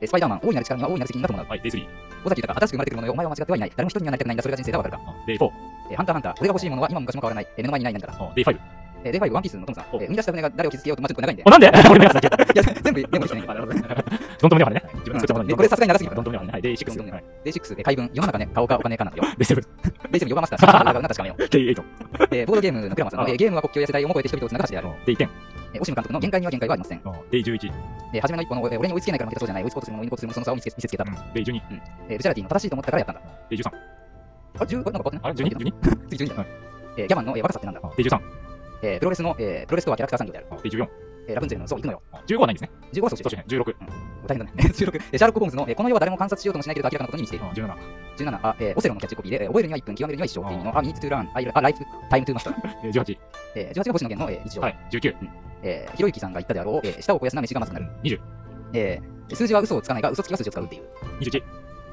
[0.00, 1.46] えースパイダーマン、大いなる力には大いなる責任が伴う。
[1.48, 1.60] はい。
[1.60, 1.86] Day3。
[2.22, 3.72] 尾崎豊、新しく生まれてくるものよ、お前は間違ってはいない。
[3.74, 5.00] 誰も一人にはなりたくないんだ、それが人生だわかるか。
[5.26, 5.50] Day4。
[5.90, 7.46] えーハンターハンター、俺が欲しいものは今も昔も変わらない。
[7.56, 8.14] えー目の前にない何かだ。
[8.36, 8.79] Day5。
[9.04, 9.84] えー Day Five、ワンピースのトムさん。
[9.92, 11.50] えー生み出した船が誰を傷つけようと、まあちょっと長いんでお、。
[11.50, 11.70] なんで？
[11.90, 12.26] 俺のやつだけ。
[12.52, 13.56] いや、全部、でもできてない。
[14.40, 14.82] どんともねはね。
[14.94, 16.52] 自分で作ったものこれさすがに長すぎるどんともねはね。
[16.52, 16.62] はい。
[16.62, 17.10] Day6。
[17.12, 17.24] はい。
[17.44, 19.24] デイシックス、えー回文、世の中ね、顔かお金かなんだよ。
[19.24, 19.36] Day7。
[19.38, 19.60] デイセブ
[20.26, 21.34] ン、ヨガマスター、なったしかめよ。
[21.38, 21.82] Day8。
[22.32, 24.88] えーボードゲームのクラマスの、えーゲームは国境や世代をも超えて人々をつなぐ橋である。
[25.06, 25.28] Day10。
[25.74, 26.98] えーオシム監督の限界には限界はありません。
[27.00, 27.72] Day11。
[28.14, 29.64] えー初めの一歩の、えー俺に追いつけないから負けたそうじゃない。
[29.64, 31.04] 追いつこうとする者を追い抜こうとする者その差を見せつけた。
[31.04, 31.60] Day12。
[32.08, 33.22] えールチャラティの正しいと思ったからやったんだ。
[33.50, 33.70] Day13。
[34.58, 35.20] あ、10、あなんか変わってない？
[35.22, 36.08] あれ ?12?12?
[36.10, 36.46] 次12だはい。
[36.98, 38.20] えーギャバンの、えー若さってなんだ？Day13。
[38.82, 40.46] えープロレスの、えープロレスとはキャラクター産業である。
[40.62, 40.88] Day14。
[41.28, 42.02] えーラプンツェルの、そう、行くのよ。
[42.26, 42.70] 15はないんですね。
[42.92, 43.74] 15はそっちそして16。
[44.26, 44.52] 大変だね。
[44.56, 47.44] 16、えーシャーロック・ホームズの、えーこの世は誰も観察しようともしないけれど明らかなことに見せている。
[47.54, 47.76] 17。
[48.16, 51.78] 17、あ、えーオセロのキャッチコピーで、えー覚えるには1分、極めるには一生っていう意味の、あ、need to learn, I, a life,
[52.10, 52.54] time to master。
[52.84, 53.18] えー18。
[53.56, 54.62] えー18が星野源の、えー日常。
[54.62, 54.78] はい。
[54.90, 55.14] 19。
[55.62, 57.86] えーひろゆきさんが言ったであろう、えー舌を肥やすな飯がまずくなる。
[58.02, 58.20] 20。
[58.74, 60.82] えー数字は嘘をつかないが、嘘つきは数字を使うっていう。
[61.20, 61.42] 21。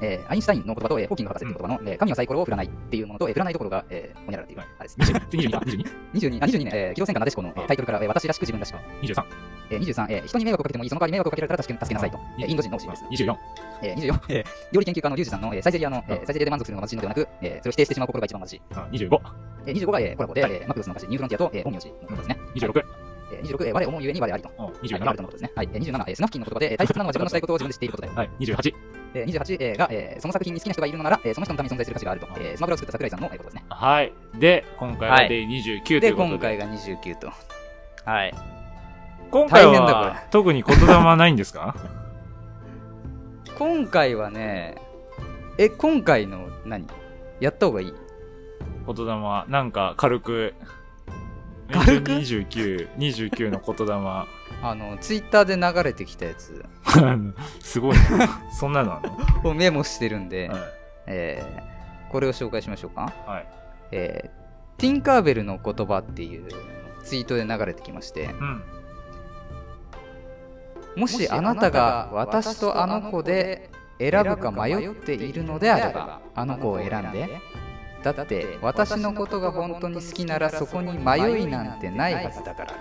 [0.00, 5.12] ええーアインシュタインの言葉と、えーホーキング博士の言葉の、えー神はサイコロを振らないっていうものと、えー振らないところが、えー、ほにゃららっていう、はいあれです。
[5.12, 5.84] 22か 22?
[6.14, 8.76] 22、あ、22ね、えー、機動戦艦なでしこの、えータイトルから、えー私らしく自分らしく。
[9.02, 9.24] 23。
[9.70, 12.18] えー、23、えー人に迷惑をかけてもいい、その代わり迷惑をかけられたら助け助けなさいと。
[12.40, 13.04] えーインド人の教えです。
[13.24, 13.36] 24。
[13.82, 18.62] えー、24、えー料理研究家のリュウジさんの、えーサイゼリアの、えーサイゼリアで満足するのが貧しいのではなく、えーそれを否定してしまう心が一番貧しい。
[18.74, 19.18] あ25。
[19.66, 22.38] えー、25が、えーコラボで、えーマクロスの歌詞、ニューフロンティアと、えー、本名字のことですね。
[22.54, 23.07] 26。
[23.32, 24.50] えー、26、えー我思うゆえに我ありと。
[24.58, 25.04] おはい、27。
[25.04, 25.52] ナルトのことですね。
[25.54, 28.14] はい、えー、27、えースナフキンの言葉で、えー大切なのは自分のしたいことを自分で知っていることだよ。
[28.16, 28.74] はい、28。
[29.14, 32.28] えー、28、えーが、えーその作品に好きな人がいるのなら、えーその人のために存在する価値があると。
[32.38, 33.64] えースマブラを作った桜井さんのえーことですね。
[33.68, 34.12] はい。
[34.38, 36.34] で、今回ははいで29といで、うことで。
[36.34, 37.32] 今回が29と。
[38.04, 38.34] はい。
[39.30, 41.74] 今回はれ特に言霊はないんですか？
[43.58, 44.76] 今回はね、
[45.58, 46.86] え、今回の何？
[47.40, 47.94] やった方がいい？
[48.86, 50.54] 言霊は、なんか軽く、
[51.72, 53.94] 軽く29、29の言霊。
[54.62, 56.64] あの、ツイッターで流れてきたやつ
[57.60, 58.40] すごいな。
[58.50, 59.02] そんなのあん
[59.44, 59.50] の？
[59.50, 60.60] をメモしてるんで、はい。
[61.06, 61.68] えー
[62.10, 63.12] これを紹介しましょうか。
[63.26, 63.46] はい。
[63.92, 64.38] えー
[64.80, 66.48] ティンカーベルの言葉っていう
[67.02, 68.62] ツイートで流れてきまして、うん。
[70.96, 77.28] もしあなたが私とあの子で選ぶか迷っているのであれば、あの子を選んで。
[78.02, 82.74] だって私のことが本当に好きならそこに迷いなんてないはずだから。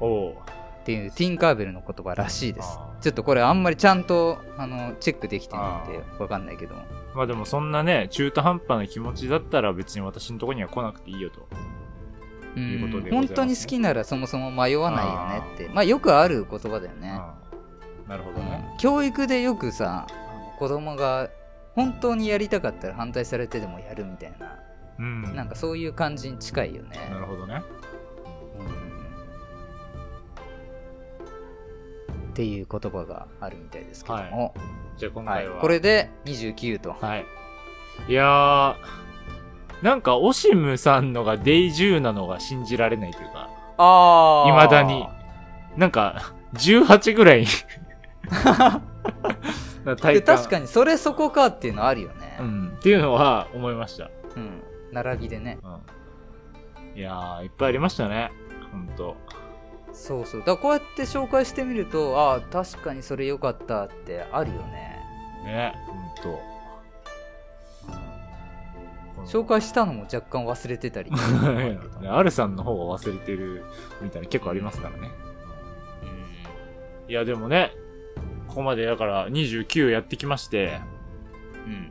[0.00, 0.42] おお
[0.84, 2.78] っていうティンカーベルの言葉らしいです。
[3.00, 6.74] ちょっとこれあんまりちゃんとあのチェックできてないんでわかんないけど。
[7.14, 11.46] まあでもそんなね、中途半端な気持ちだったら別に私のところには来なくていいよと。
[12.56, 15.68] ういうことで本当に好きならそもそも迷わないよねって。
[15.72, 17.20] まあよくある言葉だよね、
[18.04, 18.08] うん。
[18.10, 18.68] なるほどね。
[18.72, 18.78] うん。
[18.78, 20.06] 教育でよくさ
[20.58, 21.30] 子供が
[21.74, 24.58] 本当にやりたかったら反対されてでもやるみたいな、
[24.98, 25.34] うん。
[25.34, 27.62] なんかそういう感じに近いよねなるほどね。
[28.58, 28.84] うん
[32.34, 34.54] っていう言葉があるみたいですけども、
[34.96, 35.60] じゃあ今はい回は。
[35.60, 37.26] これで29と、はい。
[38.08, 38.74] いやー、
[39.84, 43.48] なんかオシムさんのがデイ10なのが信じられないというか、
[43.78, 45.06] あ未だに。
[45.76, 47.46] なんか、18ぐらい
[49.84, 50.36] な体で感。
[50.36, 52.72] 確かにそれそこかっていうのあるよねうん。
[52.76, 54.10] っていうのは思いました。
[54.36, 54.62] うん、
[54.92, 56.98] 並びでねうん。
[56.98, 58.30] いやー、いっぱいありましたね。
[58.72, 59.16] ほんと。
[59.92, 64.98] そうそうだからこうやって紹介してみるとああ確かにそれ良かったってあるよね
[65.44, 66.40] ね、ほんと。
[69.26, 71.10] 紹介したのも若干忘れてたり
[72.02, 73.64] ねアルさんの方が忘れてる
[74.02, 75.10] みたいな結構ありますからね。
[77.08, 77.72] いや、でもね、
[78.54, 80.78] ここまでだから29やってきまして、
[81.66, 81.90] うん、うん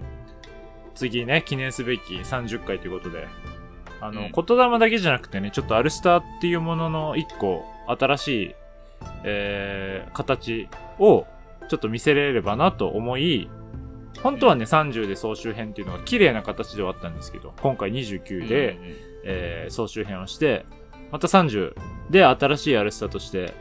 [0.95, 3.27] 次ね、記念すべき30回ということで、
[3.99, 4.31] あの、うん。
[4.31, 8.55] 言霊だけじゃなくてね、ちょっとアルスターっていうものの一個、新しい、
[9.23, 11.25] えー、形を、
[11.67, 13.49] ちょっと見せれればなと思い、
[14.21, 18.95] 本当はね、30で総集編っていうのが綺麗な形ではあったんですけど、今回29で、うんうん
[19.25, 20.65] えー総集編をして、
[21.11, 21.75] また30
[22.09, 23.53] で新しいアルスタとして、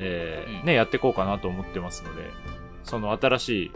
[0.00, 2.22] えーうんね、やっていこうかなと思ってますので、
[2.84, 3.72] その新しい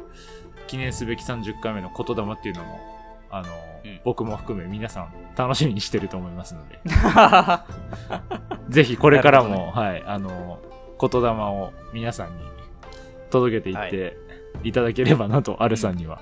[0.67, 2.81] 記念すべき30回目の言霊っていうのも、
[3.31, 3.49] あの、
[3.85, 4.01] うん。
[4.05, 6.81] 僕も含め皆さん楽しみにしてると思いますので、
[8.71, 10.59] ぜひこれからも、はい、あの、
[10.99, 12.43] 言霊を皆さんに
[13.31, 14.17] 届けていって
[14.63, 14.73] い。
[14.73, 16.21] ただければなと、アルさんには。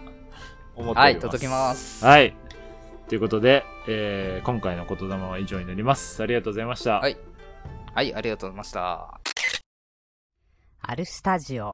[0.74, 1.04] 思っております。
[1.04, 2.04] はい届きます。
[2.04, 2.34] はい。
[3.08, 6.22] ということで、えー今回の言霊は以上になります。
[6.22, 6.98] ありがとうございました。
[6.98, 7.16] はい。
[7.94, 9.21] はいありがとうございました
[10.84, 11.72] アルスタジオ。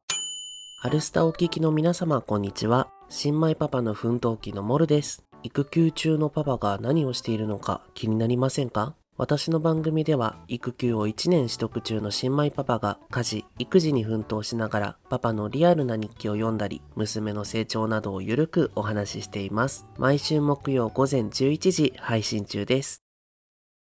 [0.82, 2.88] アルスタお聞きの皆様、こんにちは。
[3.09, 5.24] 新米パパの奮闘記のモルです。
[5.42, 8.94] 育休中のパパが何をしているのか気になりませんか？
[9.16, 19.86] 私の番組では育休を1年取得中の新米パパが家事、育児に奮闘しながらパパのリアルな日記を読んだり娘の成長などをゆるくお話ししています。
[19.96, 23.02] 毎週木曜午前11時配信中です。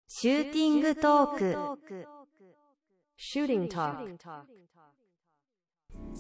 [0.07, 1.57] シューティングトーク。
[3.19, 4.07] Shooting talk.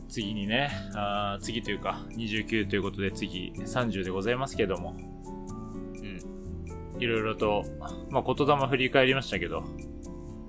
[0.09, 7.03] 次にね、あー次というか、29ということで次30でございますけども、うん。
[7.03, 7.65] いろいろと、
[8.11, 9.65] まあ、言霊振り返りましたけど、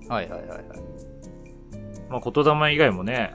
[0.07, 0.63] はいはいはいはい。
[2.09, 3.33] まあ、言霊以外もね、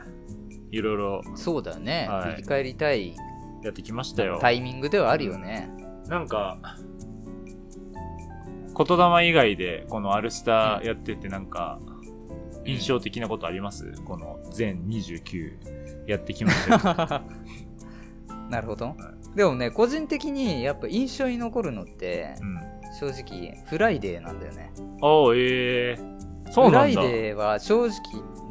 [0.71, 2.31] いろいろそうだよね、はい。
[2.33, 3.15] 振り返りたい。
[3.63, 4.39] やってきましたよ。
[4.41, 5.71] タイミングではあるよね、
[6.09, 6.59] なんか、
[8.77, 11.79] 言霊以外で、このアルスターやっててなんか、
[12.65, 15.53] 印象的なことあります、この全29
[16.07, 17.23] やってきましたよ。
[18.51, 18.97] なるほど、
[19.35, 22.61] でもね個人的にやっぱ印象に残るのってうん。
[22.93, 25.99] 正直フライデーなんだよねああ、ええ
[26.51, 27.03] そうフラなんだ。
[27.03, 27.93] イデーは正直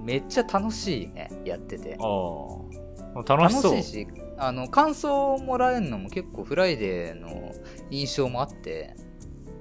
[0.03, 3.23] めっちゃ楽しいねやっててああ。
[3.23, 3.71] 楽しそう。
[3.73, 7.51] 楽しいし、あの、感想をもらえるのも結構フライデーの
[7.91, 8.95] 印象もあって、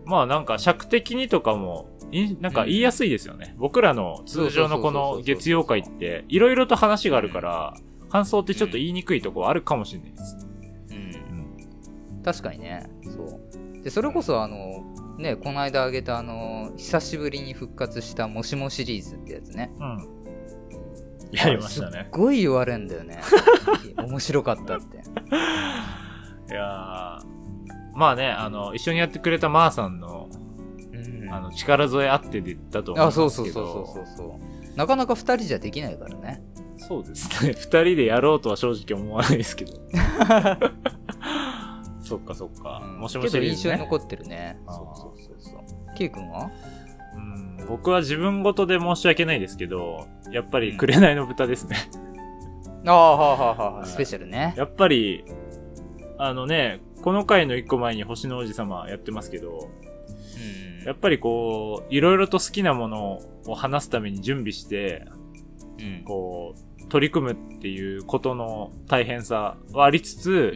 [0.07, 3.54] まあなんか尺的にとかも、いなんか言いやすいですよね。
[3.58, 7.74] 僕らの通常のこの月曜会って、いろいろと話があるから、
[8.08, 10.46] 感想ってちょっと言いにくいとこあるかもしれないです。
[10.90, 10.96] うん。
[12.16, 12.22] うん。
[12.22, 12.90] 確かにね。
[13.04, 13.40] そ
[13.80, 13.82] う。
[13.82, 14.84] で、それこそあの、
[15.18, 19.70] ね、この間あげたあの、久しぶりに復活したもしもシリーズってやつね。
[19.78, 20.20] うん。
[21.32, 22.06] やりましたねすっ。
[22.11, 23.20] ごい言われんだよね。
[23.96, 24.96] 面白かったって。
[24.96, 27.40] いやー
[27.94, 30.39] まあね、あの、一緒にやってくれたまーさんの、うん。
[31.31, 33.66] あの、力添えあってで言ったと思いあ、ますそうけど。
[33.66, 34.41] そうそうそうそうそ
[34.74, 34.76] う。
[34.76, 36.43] なかなか二人じゃできないからね。
[36.76, 37.53] そうですね。
[37.59, 39.72] 二人でやろうとは正直思わないですけど。
[42.01, 42.83] そっかそっか。
[42.85, 43.47] うんもしもしね。
[43.47, 44.59] 印象に残ってるね。
[44.68, 45.97] そうそうそうそう。
[45.97, 46.51] ケイ君は？
[47.14, 51.76] うん、僕は自分ごとで申し訳ないですけど、やっぱり紅の豚ですね。
[52.87, 54.55] ああ、はあはあはあ、はいスペシャルね。
[54.57, 55.24] やっぱり、
[56.18, 59.68] あのね、この回の一個前に星の王子様やってますけど、
[60.81, 60.87] うん。
[60.87, 65.07] やっぱりこう、いろいろと好きなものを話すために準備して、
[65.78, 66.05] うん。
[66.05, 70.53] こう、取り組むっていうことの大変さはありつつ、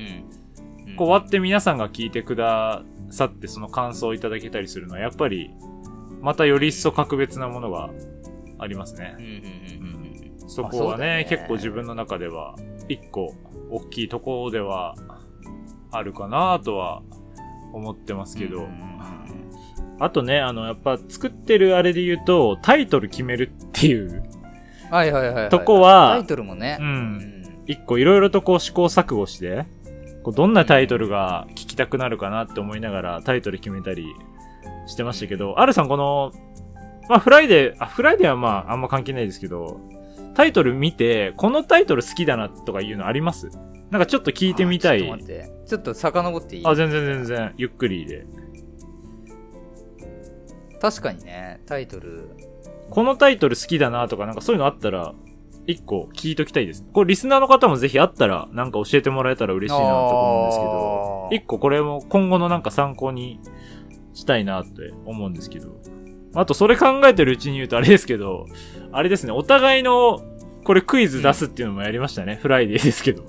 [0.86, 0.96] うん。
[0.96, 5.50] こう終わって皆さんが聞いてくださってその感想をいただけたりするのは、やっぱり、
[6.20, 7.90] またより一層格別なものが
[8.58, 9.16] ありますね。
[10.46, 12.56] そこはねね結構自分の中では、
[12.88, 13.34] 一個、
[13.70, 14.94] 大きいところでは、
[15.90, 17.02] あるかなとは
[17.72, 18.70] 思ってますけど、うんうんう
[19.40, 19.43] ん
[20.00, 24.24] あとね、あの、やっぱ作ってるあれで言うと、タイトル決めるっていう、
[24.90, 25.48] はいはいはいはい。
[25.48, 26.78] とこはタイトルもね。
[26.80, 26.82] う。
[26.82, 27.44] うんん。
[27.66, 29.66] 一個いろいろとこう試行錯誤して、
[30.22, 34.06] こうどんなタイトルが聞きたくなるかなって思いながらタイトル決めたり
[34.86, 36.32] してましたけど、アルさんこの、
[37.08, 39.80] まあフライデー、あ、フライデーはまああんま関係ないですけど、
[40.34, 43.48] タイトル見て、このタイトル好きだなとかいうのあります？
[43.90, 45.00] なんかちょっと聞いてみたい。
[45.00, 45.52] ちょっと待って。
[45.66, 46.66] ちょっと遡っていい？
[46.66, 48.26] あ、全然全然、ゆっくりで。
[50.84, 52.28] 確かにね、タイトル。
[52.90, 55.14] このタイトル好きだなとか、なんかそういうのあったら、
[55.66, 56.84] 一個聞いときたいです。
[56.92, 63.40] これリスナーの方もぜひあったら、なんか教えてもらえたら嬉しいなと思うんですけど、一個これも今後のなんか参考に
[64.12, 65.68] したいなって思うんですけど。
[66.34, 68.44] あとそれ考えてるうちに言うとあれですけど、
[68.92, 70.20] あれですね、お互いの
[70.64, 72.38] これクイズ出すっていうのもやりましたね。
[72.42, 73.24] フライデーですけど。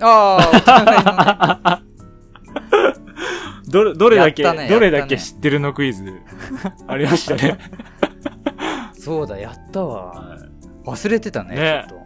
[0.00, 1.81] ああ、お互いのね。
[3.72, 6.04] どれ、どれだけ、ねどれだけ知ってるのクイズ、
[6.86, 7.58] ありましたね。
[8.94, 10.12] そうだ、やったわ。
[10.12, 10.52] はい
[10.84, 12.02] 忘れてたね、ねちょっ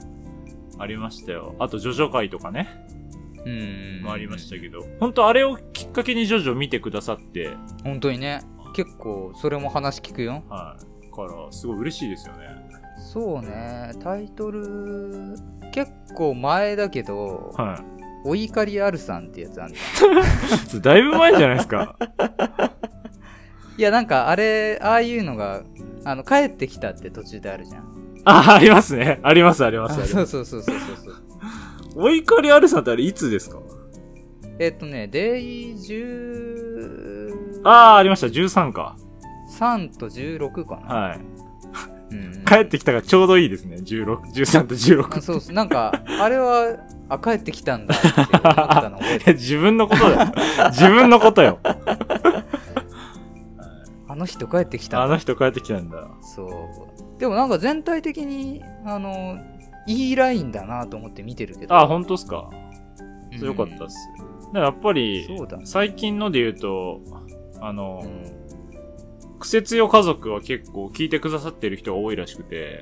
[0.78, 1.54] ありましたよ。
[1.58, 2.68] あと、ジョジョ会とかね、
[3.38, 3.44] と。
[3.46, 4.02] うん。
[4.02, 4.84] もありましたけど。
[5.00, 7.50] 本当あれをきっかけにジョジョ見てくださって、
[7.84, 8.42] 本当にね。
[8.74, 10.44] 結構、それも話聞くよ。
[10.50, 11.10] はい。
[11.10, 12.40] から、すごい嬉しいですよね。
[12.98, 15.36] そうね、タイトル、
[15.72, 17.82] 結構前だけど、は
[18.27, 19.74] お怒りあるさんってやつあんだ。
[19.77, 20.81] い。
[20.81, 21.97] だいぶ前じゃないですか。
[23.79, 25.62] いや、なんか、あれ、ああいうのが、
[26.05, 27.85] あの、帰ってきたって途中であるじゃん。
[28.24, 29.20] あ、ありますね。
[29.22, 30.07] あります、あります。
[30.09, 31.14] そうそうそうそうそうそう。
[31.97, 33.59] お怒りあるさんってあれいつですか？
[34.59, 38.27] えっとね、デイ13ああ、ありました。
[38.27, 38.97] 13か。
[39.99, 40.95] と16かな。
[40.95, 41.20] はい。
[42.11, 43.77] うん帰ってきたがちょうどいいですね。
[43.77, 45.18] 16、13と16。
[45.18, 46.77] あそうそう、なんか、あれは、
[47.09, 48.98] あ、帰ってきたんだって思ったの
[49.34, 50.32] 自分のことだよ。
[50.70, 51.59] 自分のことよ。
[54.09, 55.04] あの人帰ってきたんだ。
[55.04, 56.09] あの人帰ってきたんだ。
[56.22, 57.20] そう。
[57.20, 59.38] でもなんか全体的に、あの、
[59.86, 61.74] いいラインだなと思って見てるけど。
[61.74, 62.50] あ、本当っすか？
[63.40, 63.96] よかったっす。
[64.46, 67.00] だからやっぱりね、最近ので言うと、
[67.61, 68.36] あのう、ん
[69.38, 72.80] クセ強家族は結構聞いてくださってる人が多いらしくて、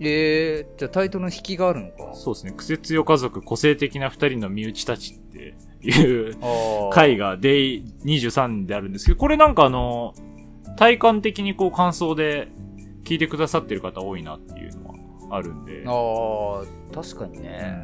[0.00, 6.36] えー、じゃあタイトルの引きがあるのかそうですね、クセ強家族個性的な二人の身内たちっていう
[6.92, 10.14] 回が Day23 であるんですけど、これなんかあの、
[10.76, 12.48] 体感的にこう感想で
[13.04, 14.88] 聞いてくださってる方多いなっていうの
[15.30, 15.84] はあるんで。
[15.86, 17.82] あー確かにね。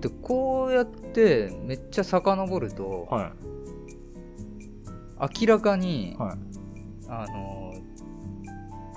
[0.00, 3.32] で、こうやってめっちゃ遡ると、は
[5.40, 6.16] 明らかに、い。
[6.16, 6.38] はい。
[7.08, 7.72] あの、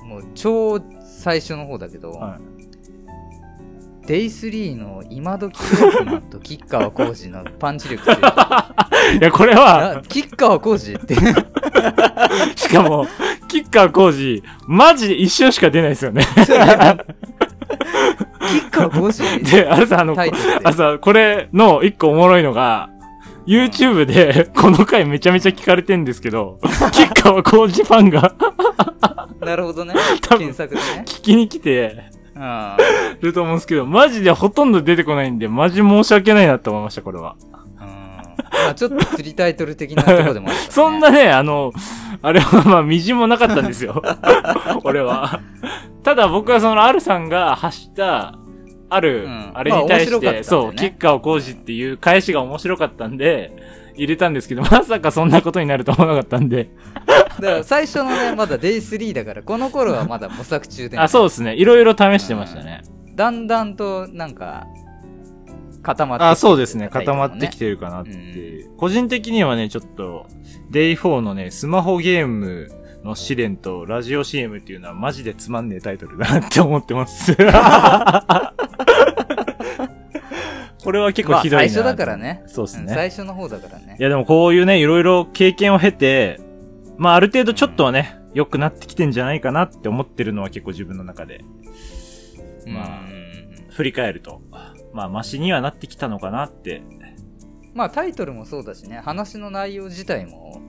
[0.06, 0.80] もう超
[1.20, 4.08] 最初の方だけど、はい。
[4.08, 8.18] デイ3の今時ロックマンと吉川浩司のパンチ力強い。
[9.20, 11.16] いや、これは、あ吉川浩司って、
[12.56, 13.06] しかも、
[13.50, 16.24] キッカー工事、マジで一瞬しか出ないですよね。
[16.24, 16.54] 吉
[18.72, 20.16] 川浩司で、あれさ、あの、
[20.64, 22.90] あさ、これの一個おもろいのが、
[23.46, 26.60] YouTube でこの回めちゃめちゃ聞かれてんですけど、
[26.94, 28.34] キッカー工事ファンが
[29.46, 29.94] なるほどね。
[30.22, 31.04] 多分検索でね。
[31.06, 32.78] 聞きに来て、うん。
[33.22, 37.36] ると思うんですけど、マジでほとんど出てこないんで、マジ申し訳ないなって思いました、これは。
[37.42, 37.86] うん。
[37.86, 40.58] まあちょっと釣りタイトル的なとこでもあね。
[40.70, 41.72] そんなね、あの、
[42.22, 44.02] あれはまあ、みじんもなかったんですよ。
[44.84, 45.40] 俺は。
[46.04, 48.36] ただ僕はその、アルさんが発した、
[48.92, 53.52] ある、うんあれに対して、まあねそう、吉川浩司っていう返しが面白かったんで、
[54.00, 56.70] 入れたんですけど、まさかそんなことになると思わなかったんで。
[57.40, 61.56] だから最初のね、まだ Day3 だから、この頃はまだ模索中で、ね、あ、そうですね。
[61.56, 62.82] いろいろ試してましたね。
[63.16, 64.66] だんだんと、なんか、
[65.82, 66.90] 固まってあ、そうですね。
[66.90, 68.12] 固まってきてるかなって。
[68.12, 70.28] う個人的にはね、ちょっと、
[70.72, 72.70] Day4 のね、スマホゲーム
[73.04, 77.36] の試練とラジオ CM っていうのはマジでつまんねえタイトルだなって思ってます。
[80.84, 82.44] これは結構ひどいな、まあ、最初だからね。
[82.48, 82.86] そうですね。
[82.86, 84.04] ん最初の方だからねい。
[84.04, 86.40] やでもこういうね、いろいろ経験を経て、
[86.98, 91.44] まあある程度ちょっとはね、良くなってきてんじゃないかなって思ってるのは結構自分の中で、
[92.68, 93.20] まあうん
[93.70, 94.42] 振り返ると、
[94.94, 96.82] まあマシにはなってきたのかなって。
[97.74, 100.62] まあタイトルもそうだしね、話の内容自体も、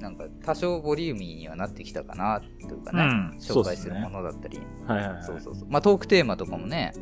[0.00, 5.22] なんか多少ボリューミーにはなってきたかな、というかね、うん紹介するものだったり、はいはいはい。
[5.22, 5.68] そうそうそう。
[5.70, 6.92] まあトークテーマとかもね、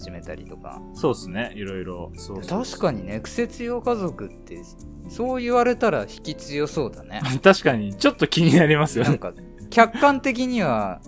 [0.00, 0.80] 始めたりとか。
[0.94, 2.10] そうですね、いろいろ。
[2.48, 4.62] 確かにね、クセ強家族って、
[5.10, 7.20] そう言われたら引き強そうだね。
[7.30, 7.38] に。
[7.40, 9.10] 確かに、ちょっと気になりますよね。
[9.10, 9.34] なんか、
[9.68, 11.02] 客観的には、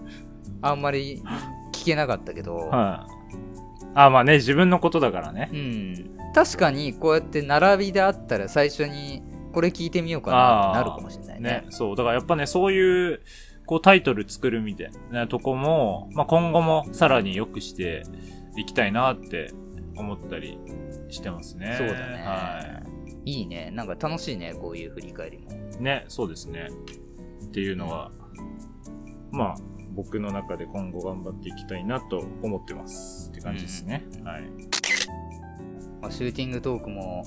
[0.60, 1.22] あんまり
[1.72, 3.12] 聞けなかったけど、はい。
[3.94, 5.50] あ、まあね、自分のことだからね。
[5.52, 6.10] うん。
[6.34, 9.22] 確かに、こうやって並びであったら最初に、
[9.52, 11.50] これ聞いてみようかなってなるかもしれないね。
[11.50, 11.96] ね、そう。
[11.96, 13.20] だからやっぱね、そういう、
[13.64, 18.02] こうタイトル作るみたいなとこも、まあ今後もさらに良くして
[18.56, 19.52] いきたいなって
[19.96, 20.58] 思ったり
[21.08, 21.74] してますね。
[21.78, 22.82] そうだね。、は
[23.24, 23.70] いいね。
[23.72, 25.50] なんか楽しいね、こういう振り返りも。
[25.52, 25.82] い。
[25.82, 26.68] ね、そうですね。
[27.44, 28.10] っていうのは、
[29.30, 29.56] まあ、
[29.94, 33.30] 僕の中で今後頑張っていきたいなと思ってます。
[33.30, 34.04] って感じですね。
[34.24, 34.42] はい。
[36.00, 37.24] まあ、シューティングトークも、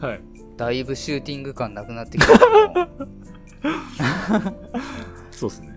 [0.00, 0.20] はい。
[0.56, 2.32] だいぶシューティング感なくなってきた
[5.30, 5.71] そうですね。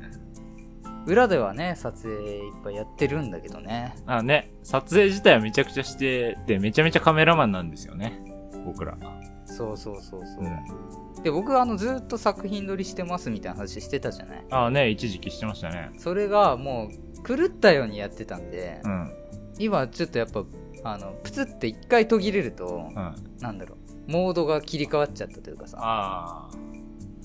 [1.05, 3.95] 裏ではね、撮影いっぱいやってるんだけどね。
[4.05, 8.21] あね、撮影自体はめちゃくちゃしてて、めちゃめちゃカメラマンなんですよね。
[8.65, 8.97] 僕ら。
[9.45, 10.43] そうそうそうそう。
[10.43, 11.23] うん。
[11.23, 14.45] で、僕はあの、ずっと作品撮りしてますみたいな話してたじゃない？
[14.49, 15.91] あね、一時期してましたね。
[15.97, 19.11] それがもう、狂ったようにやってたんで、うん。
[19.59, 20.43] 今ちょっとやっぱ、
[20.83, 23.15] あの、プツって一回途切れると、うん。
[23.39, 23.77] なんだろ
[24.07, 25.77] う、モードが切り替わっちゃったというかさ。
[25.79, 26.57] ああ。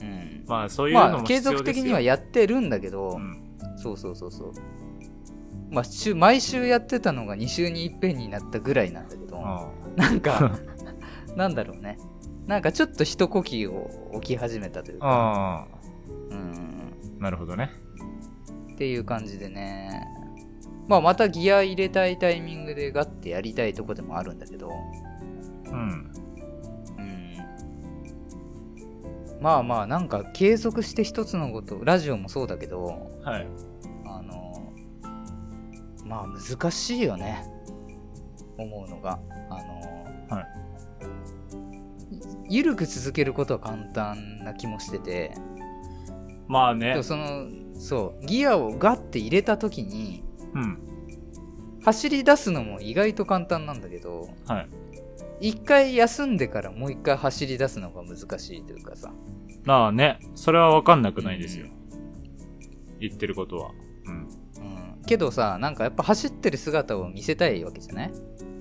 [0.03, 0.45] うん。
[0.47, 3.50] まあ、そういうのもまあ、継続的にはやってるんだけど、うん。
[3.81, 4.53] そうそうそうそう。
[5.71, 10.59] まあ、週毎週やってたのが2週に一遍になったぐらいなんだけど、あなんか、
[11.37, 11.97] なんだろうね。
[12.47, 15.79] なんかちょっと一呼吸を置き始めたというか、あ
[16.31, 17.23] うん、ー。
[17.23, 17.71] なるほどね。
[18.73, 20.07] っていう感じでね。
[20.89, 24.73] まあ、またギア入れたいタイミングでガッてやりたいとこでもあるんだけど、
[25.71, 26.13] うん。
[29.41, 33.47] まあまあ、なんか継続して一つのこと、ラジオもそうだけど、はい。
[34.05, 34.73] あの、
[36.05, 37.45] まあ難しいよね。
[38.59, 39.19] 思うのが。
[39.49, 40.61] あの、はい
[42.53, 45.33] ゆるく続けることは簡単な気もしてて、
[46.49, 47.01] まあね。
[47.05, 50.25] その、そう、ギアをガッて入れた時に、
[50.55, 50.79] うん。
[51.85, 54.69] 走り出すのも意外と簡単なんだけど、はい。
[55.41, 59.13] 一回休んでからもう一回走り出すのが難しいというかさ。
[59.65, 60.19] まあね。
[60.35, 61.67] それはわかんなくないですよ。
[62.99, 63.71] 言ってることは。
[64.05, 64.15] うん。
[64.15, 65.03] うん。
[65.07, 68.13] けどさ、なんかやっぱ走ってる姿を見せたいわけじゃない？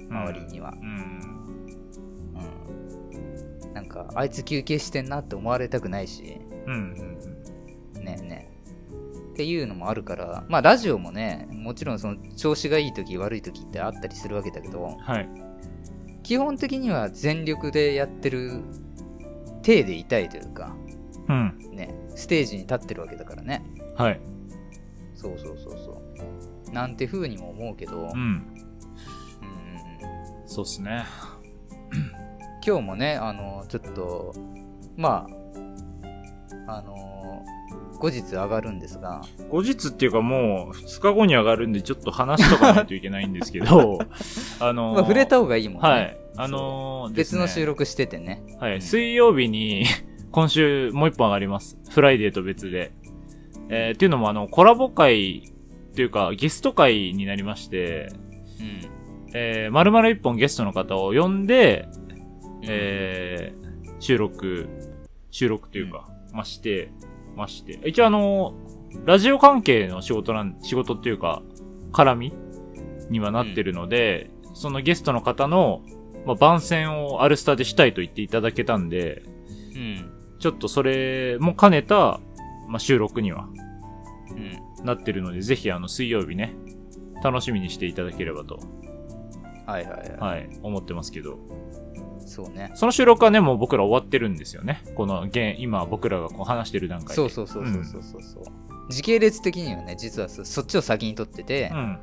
[0.10, 0.74] 周りには。
[0.82, 1.58] うん。
[3.66, 3.74] うん。
[3.74, 7.20] なんか、あいつ休憩してんなって思われたくないし、うん。
[7.96, 8.04] うん。
[8.04, 8.60] ねえねえ。
[9.34, 15.30] っていうのもあるから、まあラジオもね、もちろんその調子がいい時悪い時ってあったりするわけだけど、はい。
[16.30, 18.62] 基本的には全力でやってる
[19.64, 20.76] 体でいたいというか、
[21.28, 21.58] うん。
[21.72, 23.64] ね、ステージに立ってるわけだからね。
[23.96, 24.22] はい。
[25.16, 26.04] そうそうそうそ
[26.68, 26.72] う。
[26.72, 28.44] なんて風にも思うけど、うんうん。
[30.46, 31.04] そうっすね。
[32.64, 34.36] 今日もね、あの、ちょっと、
[34.98, 35.28] ま
[36.68, 37.09] あ、あの、
[38.00, 44.00] 後日上がるんですが、後日っていうかもう、二日後に上がるんで、ちょっと話しとかないといけないんですけど、
[44.60, 45.90] あのーまあ、触れた方がいいもんね。
[45.90, 46.18] はい。
[46.38, 48.42] あのーね別の収録しててね。
[48.60, 48.82] はい。
[48.82, 49.86] 水曜日に、
[50.32, 51.78] 今週もう一本上がります。
[51.90, 52.92] フライデーと別で。
[53.70, 55.52] えー、っていうのもあの、コラボ会
[55.92, 58.10] っていうか、ゲスト会になりまして、
[58.60, 58.80] うん。
[59.34, 61.90] えー、丸々一本ゲストの方を呼んで、
[62.64, 64.70] えー、収録、
[65.32, 66.92] 収録というか、まして、
[67.40, 67.80] まして。
[67.86, 68.54] 一応あの、
[69.06, 71.42] ラジオ関係の仕事なん、仕事っていうか、
[71.92, 72.34] 絡み
[73.10, 75.82] にはなってるので、そのゲストの方の、
[76.26, 79.24] まあ、番宣をアルスタでしたいと言っていただけたんで、
[79.74, 80.12] うん。
[80.40, 82.20] ちょっとそれも兼ねた、
[82.68, 83.48] まあ、収録には
[84.32, 84.34] う
[84.84, 84.86] ん。
[84.86, 86.54] なってるので、ぜひあの水曜日ね、
[87.24, 88.60] 楽しみにしていただければと、
[89.66, 90.18] はいはいはい。
[90.20, 91.38] はい、思ってますけど。
[92.30, 92.72] そうね。
[92.76, 94.84] その収録はね、もう僕ら終わってるんですよね。
[94.96, 97.14] この現、今僕らがこう話してる段階で。
[97.16, 98.44] そうそうそうそうそうそうそう。
[98.90, 102.00] 時系列的にはね、実はそそっちを先に撮っててう、ん。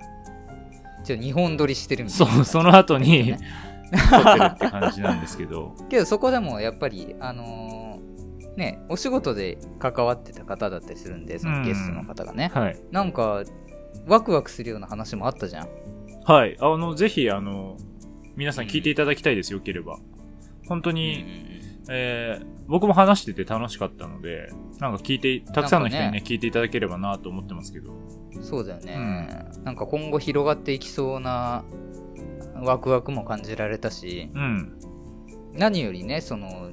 [1.05, 2.33] ちょ2本撮りしてるみたいな。
[2.35, 3.39] そう、 その後に、ね
[3.91, 5.75] 撮ってるって感じなんですけど。
[5.89, 12.51] けどそこでもやっぱり、あのーね、お仕事で関わってた方だったりするんで、そのゲストの方がね。
[12.55, 12.81] はい。
[12.91, 13.45] なんか、
[14.07, 15.69] ワクワクするような話もあったじゃん。
[16.25, 16.57] はい。
[16.59, 17.77] あの、ぜひ、あの、
[18.35, 19.99] 皆さん聞いていただきたいです、よければ。
[20.69, 21.25] 本当に、
[21.89, 24.49] えー、僕も話してて楽しかったので、
[24.81, 27.93] なんか聞いて、たくさんの人にね、ね聞いていただければなと思ってますけど。
[28.43, 31.65] そうだよね、なんか今後広がっていきそうな
[32.63, 34.79] ワクワクも感じられたし、うん。
[35.55, 36.71] 何よりね、その、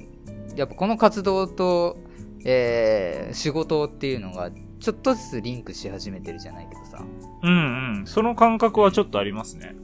[0.56, 1.96] やっぱこの活動と、
[2.44, 7.02] えー仕事っていうのが、ちょっとずつリンクし始めてるじゃないけどさ。
[7.42, 8.06] うんうん。
[8.06, 9.74] その感覚はちょっとありますね。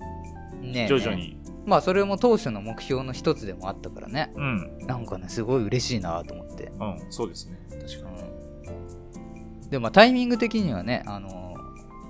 [0.61, 1.15] ねえ徐々。
[1.17, 1.40] に。
[1.71, 4.33] まあそれも当初の目標の一つでもあったからね。
[4.35, 4.79] うん。
[4.89, 6.73] なんかね、すごい嬉しいなと思って。
[6.81, 7.57] うん、そうですね。
[7.71, 8.23] 確かに。
[9.63, 9.71] うん。
[9.71, 11.55] で、まあタイミング的にはね、あの、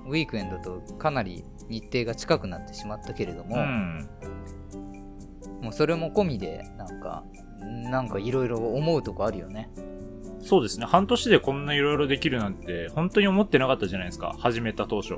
[0.08, 4.08] ウィークエンドとかなり日程が近くなってしまったけれども、うん。
[5.60, 7.22] もうそれも込みで、なんか、
[7.60, 9.68] なんかいろいろ思うとこあるよね。
[10.40, 10.86] そうですね。
[10.86, 14.34] 半年でこんないろいろできるなんて、本当に思ってなかったじゃないですか。
[14.38, 15.16] 始めた当初。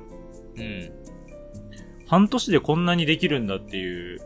[0.57, 0.93] うん。
[2.13, 4.21] 半年でこんなにできるんだっていう、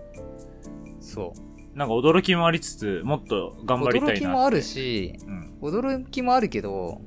[1.06, 1.32] そ
[1.74, 1.78] う。
[1.78, 4.20] なんか驚きもありつつ、もっと頑張りたいなって。
[4.20, 5.58] 驚きもあるし、うん。
[5.60, 7.00] 驚きもあるけど、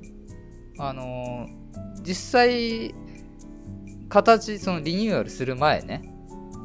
[0.77, 1.59] あのー
[2.01, 2.95] 実際、
[4.07, 6.01] 形、そのリニューアルする前ね、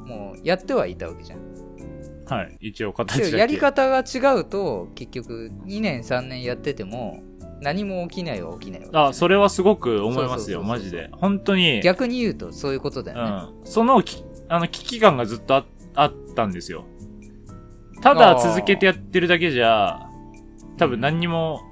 [0.07, 1.41] もうやってはいたわけじゃん。
[2.27, 2.57] はい。
[2.61, 3.31] 一応形だけ。
[3.33, 7.23] でやり方が違うと、結局2年3年やってても、
[7.61, 11.11] 何も起きないは起きないあ、それはすごく思いますよ、マジで。
[11.13, 11.81] 本当に。
[11.83, 13.31] 逆に言うとそういうことだよね。
[13.59, 13.67] うん。
[13.67, 15.67] そのき、あの、危機感がずっとあ
[15.97, 16.85] あったんですよ。
[18.05, 20.09] ただ続けてやってるだけじゃ、
[20.77, 21.63] 多分何にも、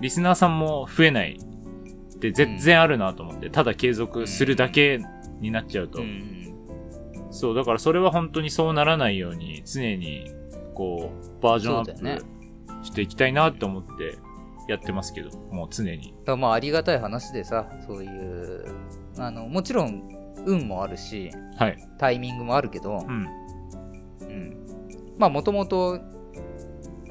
[0.00, 5.00] リスナーさんも増えないって全然あるなと思って、ただ継続するだけ
[5.40, 6.02] になっちゃうと。
[6.02, 6.42] うん
[7.30, 10.30] そう、だからそれは本当にそうならないように、常に、
[10.74, 12.26] こう、バージョンアップ
[12.84, 14.18] していきたいなって思って
[14.68, 16.14] やってますけど、もう常に。
[16.26, 18.66] だまあありがたい話でさ、そういう、
[19.16, 20.02] あの、もちろん
[20.44, 21.78] 運もあるし、はい。
[21.98, 23.26] タイミングもあるけどう、ん。
[24.20, 24.61] うん。
[25.22, 26.00] まあもともと、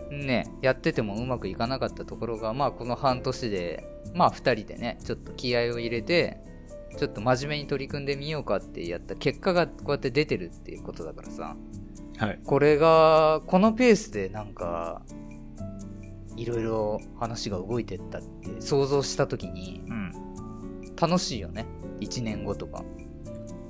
[0.09, 6.41] ね、やっててもうまくいかなかったところが、まあこの半年で、まあ二人でね、ちょっと気合を入れて、
[6.97, 11.55] ちょっと真面目に取り組んでみようかってやった結果がこうやって出てるっていうことだからさ、
[12.17, 12.39] はい。
[12.43, 15.03] これが、このペースでなんか、
[16.35, 20.11] いろいろ話が動いてったって想像したときにうん。
[20.99, 21.65] 楽しいよね。
[22.01, 22.83] 1年後とか。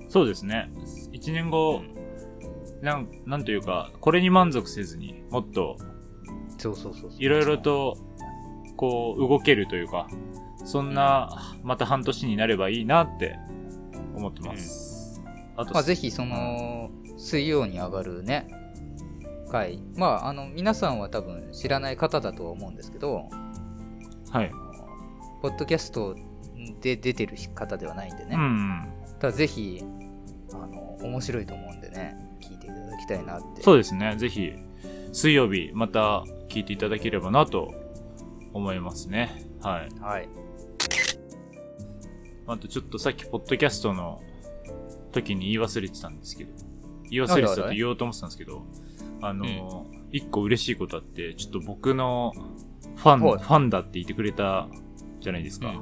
[0.10, 0.72] そうですね。
[1.12, 1.84] 一年後、
[2.82, 5.78] なん、なんというか、これに満足せずに、もっと、
[6.58, 7.12] そうそうそう。
[7.18, 7.98] いろいろと、
[8.76, 10.08] こう、動けるというか、
[10.66, 13.38] そんな、また半年になればいいなって、
[14.16, 15.22] 思ってます。
[15.56, 18.48] あと、まあ、ぜひその、水曜に上がるね、
[19.52, 19.80] 回。
[19.96, 23.30] まあ、あの、皆さんは多分知らない方だとは思うんですけど、
[24.32, 24.52] はい。
[25.42, 26.16] ポッドキャスト
[26.82, 28.36] で出てる方ではないんでね。
[28.36, 28.88] うん。
[29.20, 29.84] ただぜひ、
[30.54, 32.16] あの、面白いと思うんでね、
[33.02, 33.62] きたいなって。
[33.62, 34.16] そうですね。
[34.18, 34.54] ぜひ、
[35.12, 37.74] 水曜日、また聞いていただければなと
[38.54, 39.46] 思いますね。
[39.62, 39.90] はい。
[40.00, 40.30] はい。
[42.48, 44.22] あとちょっとさっき、ポッドキャストの
[45.12, 46.52] 時に言い忘れてたんですけど、
[47.10, 47.42] 言い忘れ？
[47.42, 48.64] てたと言おうと思ってたんですけど、
[49.22, 52.34] あの、一個嬉しいことあって、ちょっと僕の
[52.96, 54.68] ファン、はいファンだって言ってくれた
[55.20, 55.70] じゃないですか。
[55.70, 55.82] うん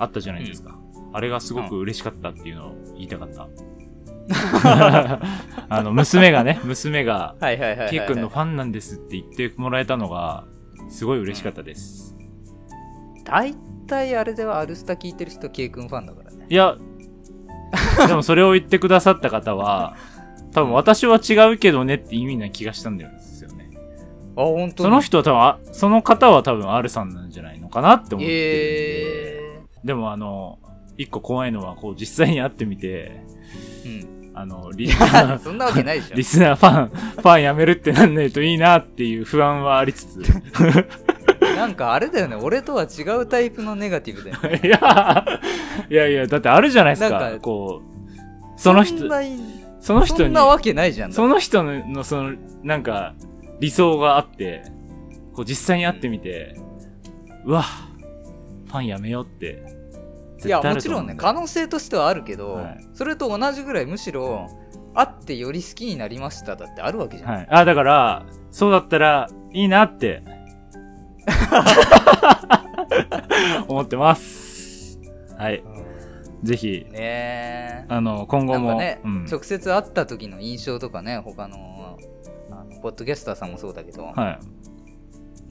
[0.00, 0.78] あったじゃないですか。
[1.12, 3.48] あれがすごく嬉しかったっていうのを言いたかった。
[5.70, 7.90] あの、娘がね、娘が、はいはいはいはい、はい。
[7.90, 10.44] ケイ君のファンなんですって言ってもらえたのが、
[10.88, 12.16] すごい嬉しかったです。
[13.24, 13.54] 大
[13.86, 16.46] 体あれではアルスタ聞いてる人、ケイ君ファンだからね。
[16.48, 16.76] いや、
[18.06, 19.96] でもそれを言ってくださった方は、
[20.52, 23.70] 多分私は違うけどねって意味な気がしたんだよですよね。
[24.36, 28.32] あ、本当その人は多分あ、その方は多分 R さんなんじゃないのかなって思ってるんで。
[29.54, 30.58] えでもあの、
[30.96, 34.02] 一個怖いのは、こう実際に会ってみて、ー。
[34.02, 34.17] うん。
[34.40, 34.90] あの、 リ
[35.42, 36.24] そんなわけないでしょリ。
[36.24, 36.88] スナーファン、
[37.20, 40.20] ファン辞めるってなんないといいなっていう不安はありつつ。
[41.56, 44.60] なんかあれだよね、俺とは違うタイプのネガティブだよね。
[44.62, 45.40] いや、
[45.90, 47.18] いやいや、だってあるじゃないですか。
[47.18, 47.82] なんかこ
[48.56, 49.08] その人
[49.80, 51.12] その人に、そんなわけないじゃん。
[51.12, 53.14] その人の、のその、なんか、
[53.60, 54.64] 理想があって、
[55.32, 56.56] こう実際に会ってみて、
[57.44, 57.62] うわ、
[58.66, 59.77] ファンやめようって、絶
[60.44, 64.48] いや、もちろんんだよ可能性としてはあるけど、はいそれと同じぐらいむしろ、
[64.94, 67.30] 会ってより好きになりましただってあるわけじゃん。
[67.30, 67.46] はい。
[67.50, 70.22] あ、だから、そうだったら、いいなって、
[73.68, 74.98] 思ってます。
[75.36, 75.62] はい。
[76.42, 77.84] ぜひ、ねえ。
[77.88, 79.24] あの、今後も、ね、うん。
[79.24, 81.98] 直接会った時の印象とかね、他の、
[82.50, 84.38] あのポッドキャスターさんもそうだけど、はい。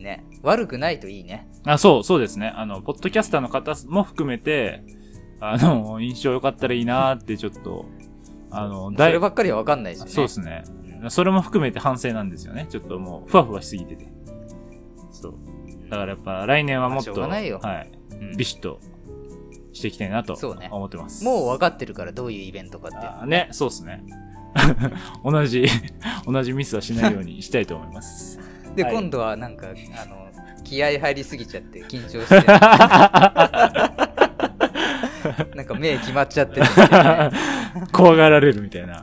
[0.08, 1.50] ね、悪くないといいね。
[1.66, 2.54] あ、そう、そうですね。
[2.56, 4.84] あの、ポッドキャスターの方も含めて、
[5.42, 7.86] あの、印象良かったらいいなーってちょっと、
[8.50, 10.10] あの、そればっかりは分かんないしね。
[10.10, 10.64] そうですね。
[10.70, 10.78] うん
[11.10, 12.66] それも含めて反省なんですよね。
[12.72, 14.08] ちょっともう、ふわふわしすぎてて。
[15.12, 15.34] そう。
[15.92, 17.92] だからやっぱ来年はもっと、はい。
[18.20, 18.80] うんビシッと
[19.74, 21.24] していきたいなとそうね思ってます。
[21.24, 24.04] もう分かってるから、どういうイベントかってね、そうですね。
[25.24, 25.68] 同じ、
[26.26, 28.40] 同じミスはしないようにしたいと思います。
[28.78, 30.30] で、はい今度はなんか、あの、
[30.64, 32.36] 気合入りすぎちゃって緊張して、
[35.56, 36.68] なんか目決まっちゃってて、
[37.92, 39.02] 怖がられるみたいな。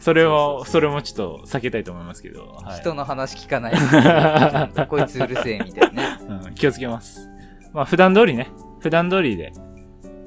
[0.00, 2.46] それを、それもちょっと避けたいと思いますけど。
[2.62, 3.74] はい人の話聞かない
[4.86, 6.18] こいつうるせえみたいなね。
[6.46, 7.28] うん、気をつけます。
[7.72, 8.48] まあ、普段通りね、
[8.78, 9.52] 普段通りで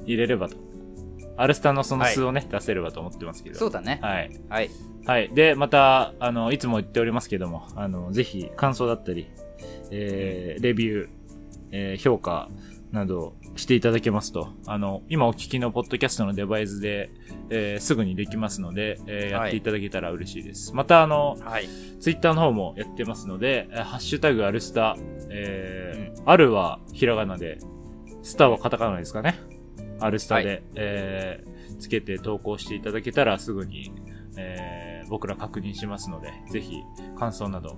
[0.04, 0.56] 入れればと。
[1.40, 3.58] アルスタのその素をね、出せればと思ってますけど。
[3.58, 3.98] そうだね。
[4.02, 4.30] はい。
[4.48, 4.70] はい。
[5.06, 5.30] はい。
[5.34, 9.30] で、また、あの、いつも言っておりますけども、あの、ぜひ、感想だったり、
[9.90, 11.08] えー、レビュー、
[11.72, 12.50] えー、評価
[12.92, 17.10] などしていただけますと、あの、今お聞きのポッドキャストのデバイスで、
[17.48, 20.74] えー、すぐにできますので、えー、やっていただけたら嬉しいです。
[20.74, 21.68] また、あの、はい。
[22.00, 24.96] ツイッターの方もやってますので、えーハッシュタグアルスタ、
[25.30, 27.58] えーあるはひらがなで、
[28.22, 29.38] スターはカタカナですかね。
[30.00, 33.92] アルスタで、はえーつけて投稿していただけたらすぐに、
[34.36, 36.76] えー僕ら確認しますので、ぜひ
[37.18, 37.76] 感想など、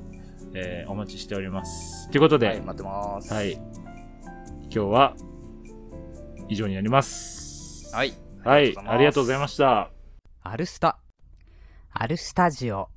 [0.54, 2.10] えーお待ちしております。
[2.10, 3.32] ということで、はい、待ってます。
[3.32, 3.52] はい。
[3.52, 5.16] 今日は
[6.48, 7.94] 以上になります。
[7.94, 8.12] はい。
[8.44, 9.90] はい、ありがとうございましした。
[10.42, 10.98] アルスタ、
[11.92, 12.88] アルスタジオ。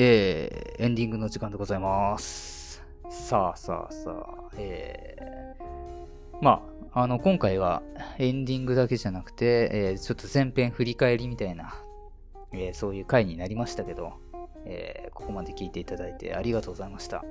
[0.00, 2.84] えー、エンディングの時間でございます。
[3.10, 7.82] さあさあさあ、えー、まあ、あの、今回は
[8.16, 11.74] エンディングだけじゃなくて、えー、ちょっと前編振り返りみたいな、
[12.52, 14.12] えー、そういう回になりましたけど、
[14.66, 17.24] えーここまで聞いていただいてありがとうございました。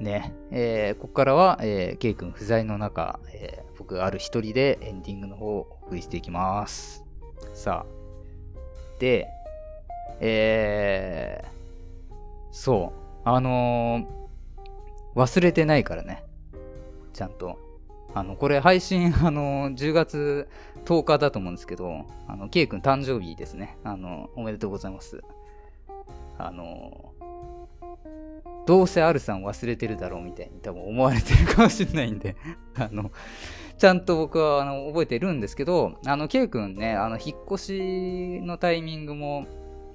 [0.00, 7.04] ね、えーここからは、えー、ケイ君不在の中、えー僕ある一人でエンディングの方をお送りしていきます。
[7.52, 8.98] さあ。
[8.98, 9.28] で、
[10.26, 12.14] えー、
[12.50, 14.24] そう、あのー
[15.14, 16.24] 忘れてないからね。
[17.12, 17.56] ちゃんと。
[18.14, 20.48] あの、これ配信、 あのー10月
[20.86, 23.76] 10日だと思うんですけど、あの、ケイ君誕生日ですね。
[23.84, 25.22] あの、おめでとうございます。
[26.38, 27.14] あのー
[28.66, 32.34] どうせアルさん忘れてるだろうみたいに多分思われてるかもしれないんで、
[32.76, 33.10] あの、
[33.76, 39.46] ちゃんと僕はあの覚えてるんですけど、あの、ケイ君ね、あの、引っ越しのタイミングも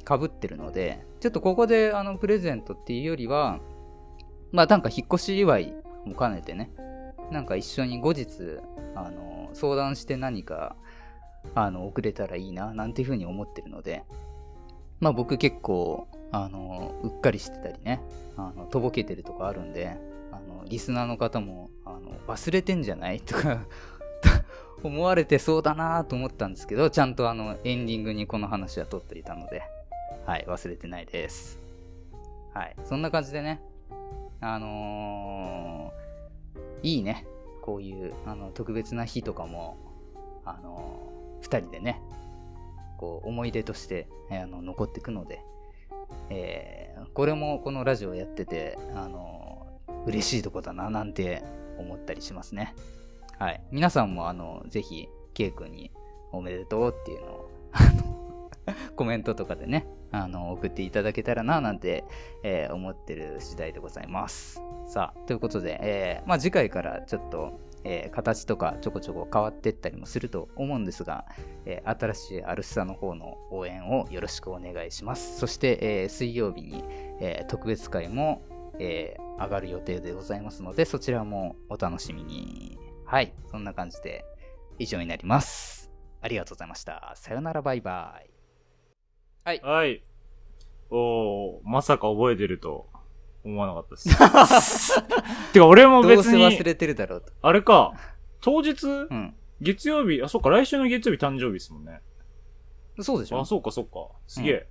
[0.07, 3.59] 被ってるので、ちょっとここであの、プレゼントっていうよりは、
[4.51, 5.73] まあなんか引っ越し祝い
[6.05, 6.71] も兼ねてね、
[7.31, 8.27] なんか一緒に後日、
[8.95, 10.75] あの、相談して何か、
[11.55, 14.03] あの、送れたらいいな、なんていうふうに思ってるので、
[14.99, 18.01] まあ僕結構、あの、うっかりしてたりね、
[18.37, 19.97] あの、とぼけてるとこあるんで、
[20.31, 23.19] あの、リスナーの方も、あの、忘れてんじゃない？
[23.21, 23.59] とか、
[24.83, 29.61] 思われてそうだなと思ったんですけど、ちゃんとあの、エンディングにこの話は取っていたので、
[30.29, 31.59] はい、忘れてないです。
[32.53, 33.59] はい、そんな感じでね、
[34.41, 37.25] あのーいいね。
[37.63, 39.75] こういう、あの、特別な日とかも、
[40.45, 41.99] あのー二人でね、
[42.99, 45.41] こう、思い出として、あの、残っていくので、
[46.29, 51.41] えーこれもこのラジオやってて、あのー嬉しいとこだな、なんて
[51.79, 52.75] 思ったりしますね。
[53.39, 53.63] はい。
[53.71, 55.91] 皆さんも、あの、ぜひ、ケイ君に
[56.31, 57.49] おめでとうっていうのを、
[58.95, 62.03] コメントとかでね、あの、送っていただけたらな、なんて、
[62.43, 64.61] えー思ってる次第でございます。
[64.87, 71.25] さあ、ということで、えーまあ次回からちょっと、えー形とかちょこちょこ変わってったりもすると思うんですが、
[71.65, 75.39] えー新しいアルスサの方の応援をよろしくお願いします。
[75.39, 76.83] そして、えー水曜日に、
[77.19, 78.41] えー特別会も、
[78.79, 82.77] えー上がる予定でございますので、そちらもお楽しみに。
[83.05, 84.25] はい、そんな感じで
[84.77, 85.89] 以上になります。
[86.21, 87.13] ありがとうございました。
[87.15, 88.28] さよならバイバイ。
[89.43, 89.61] はい。
[89.61, 90.03] はい。
[90.91, 92.89] おーまさか覚えてると
[93.43, 94.09] 思わなかったです。
[95.53, 97.31] てか、俺もどう別に、せ忘れてるだろうと。
[97.41, 97.93] あれか、
[98.41, 99.35] 当日、うん。
[99.61, 102.01] 月曜日、あ、そっか、来週の月曜日誕生日ですもんね。
[103.01, 104.07] そうでしょあ、そうか、そうか。
[104.27, 104.67] すげえ、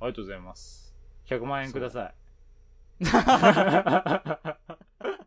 [0.00, 0.94] ありがとうございます。
[1.28, 2.14] 100万円ください。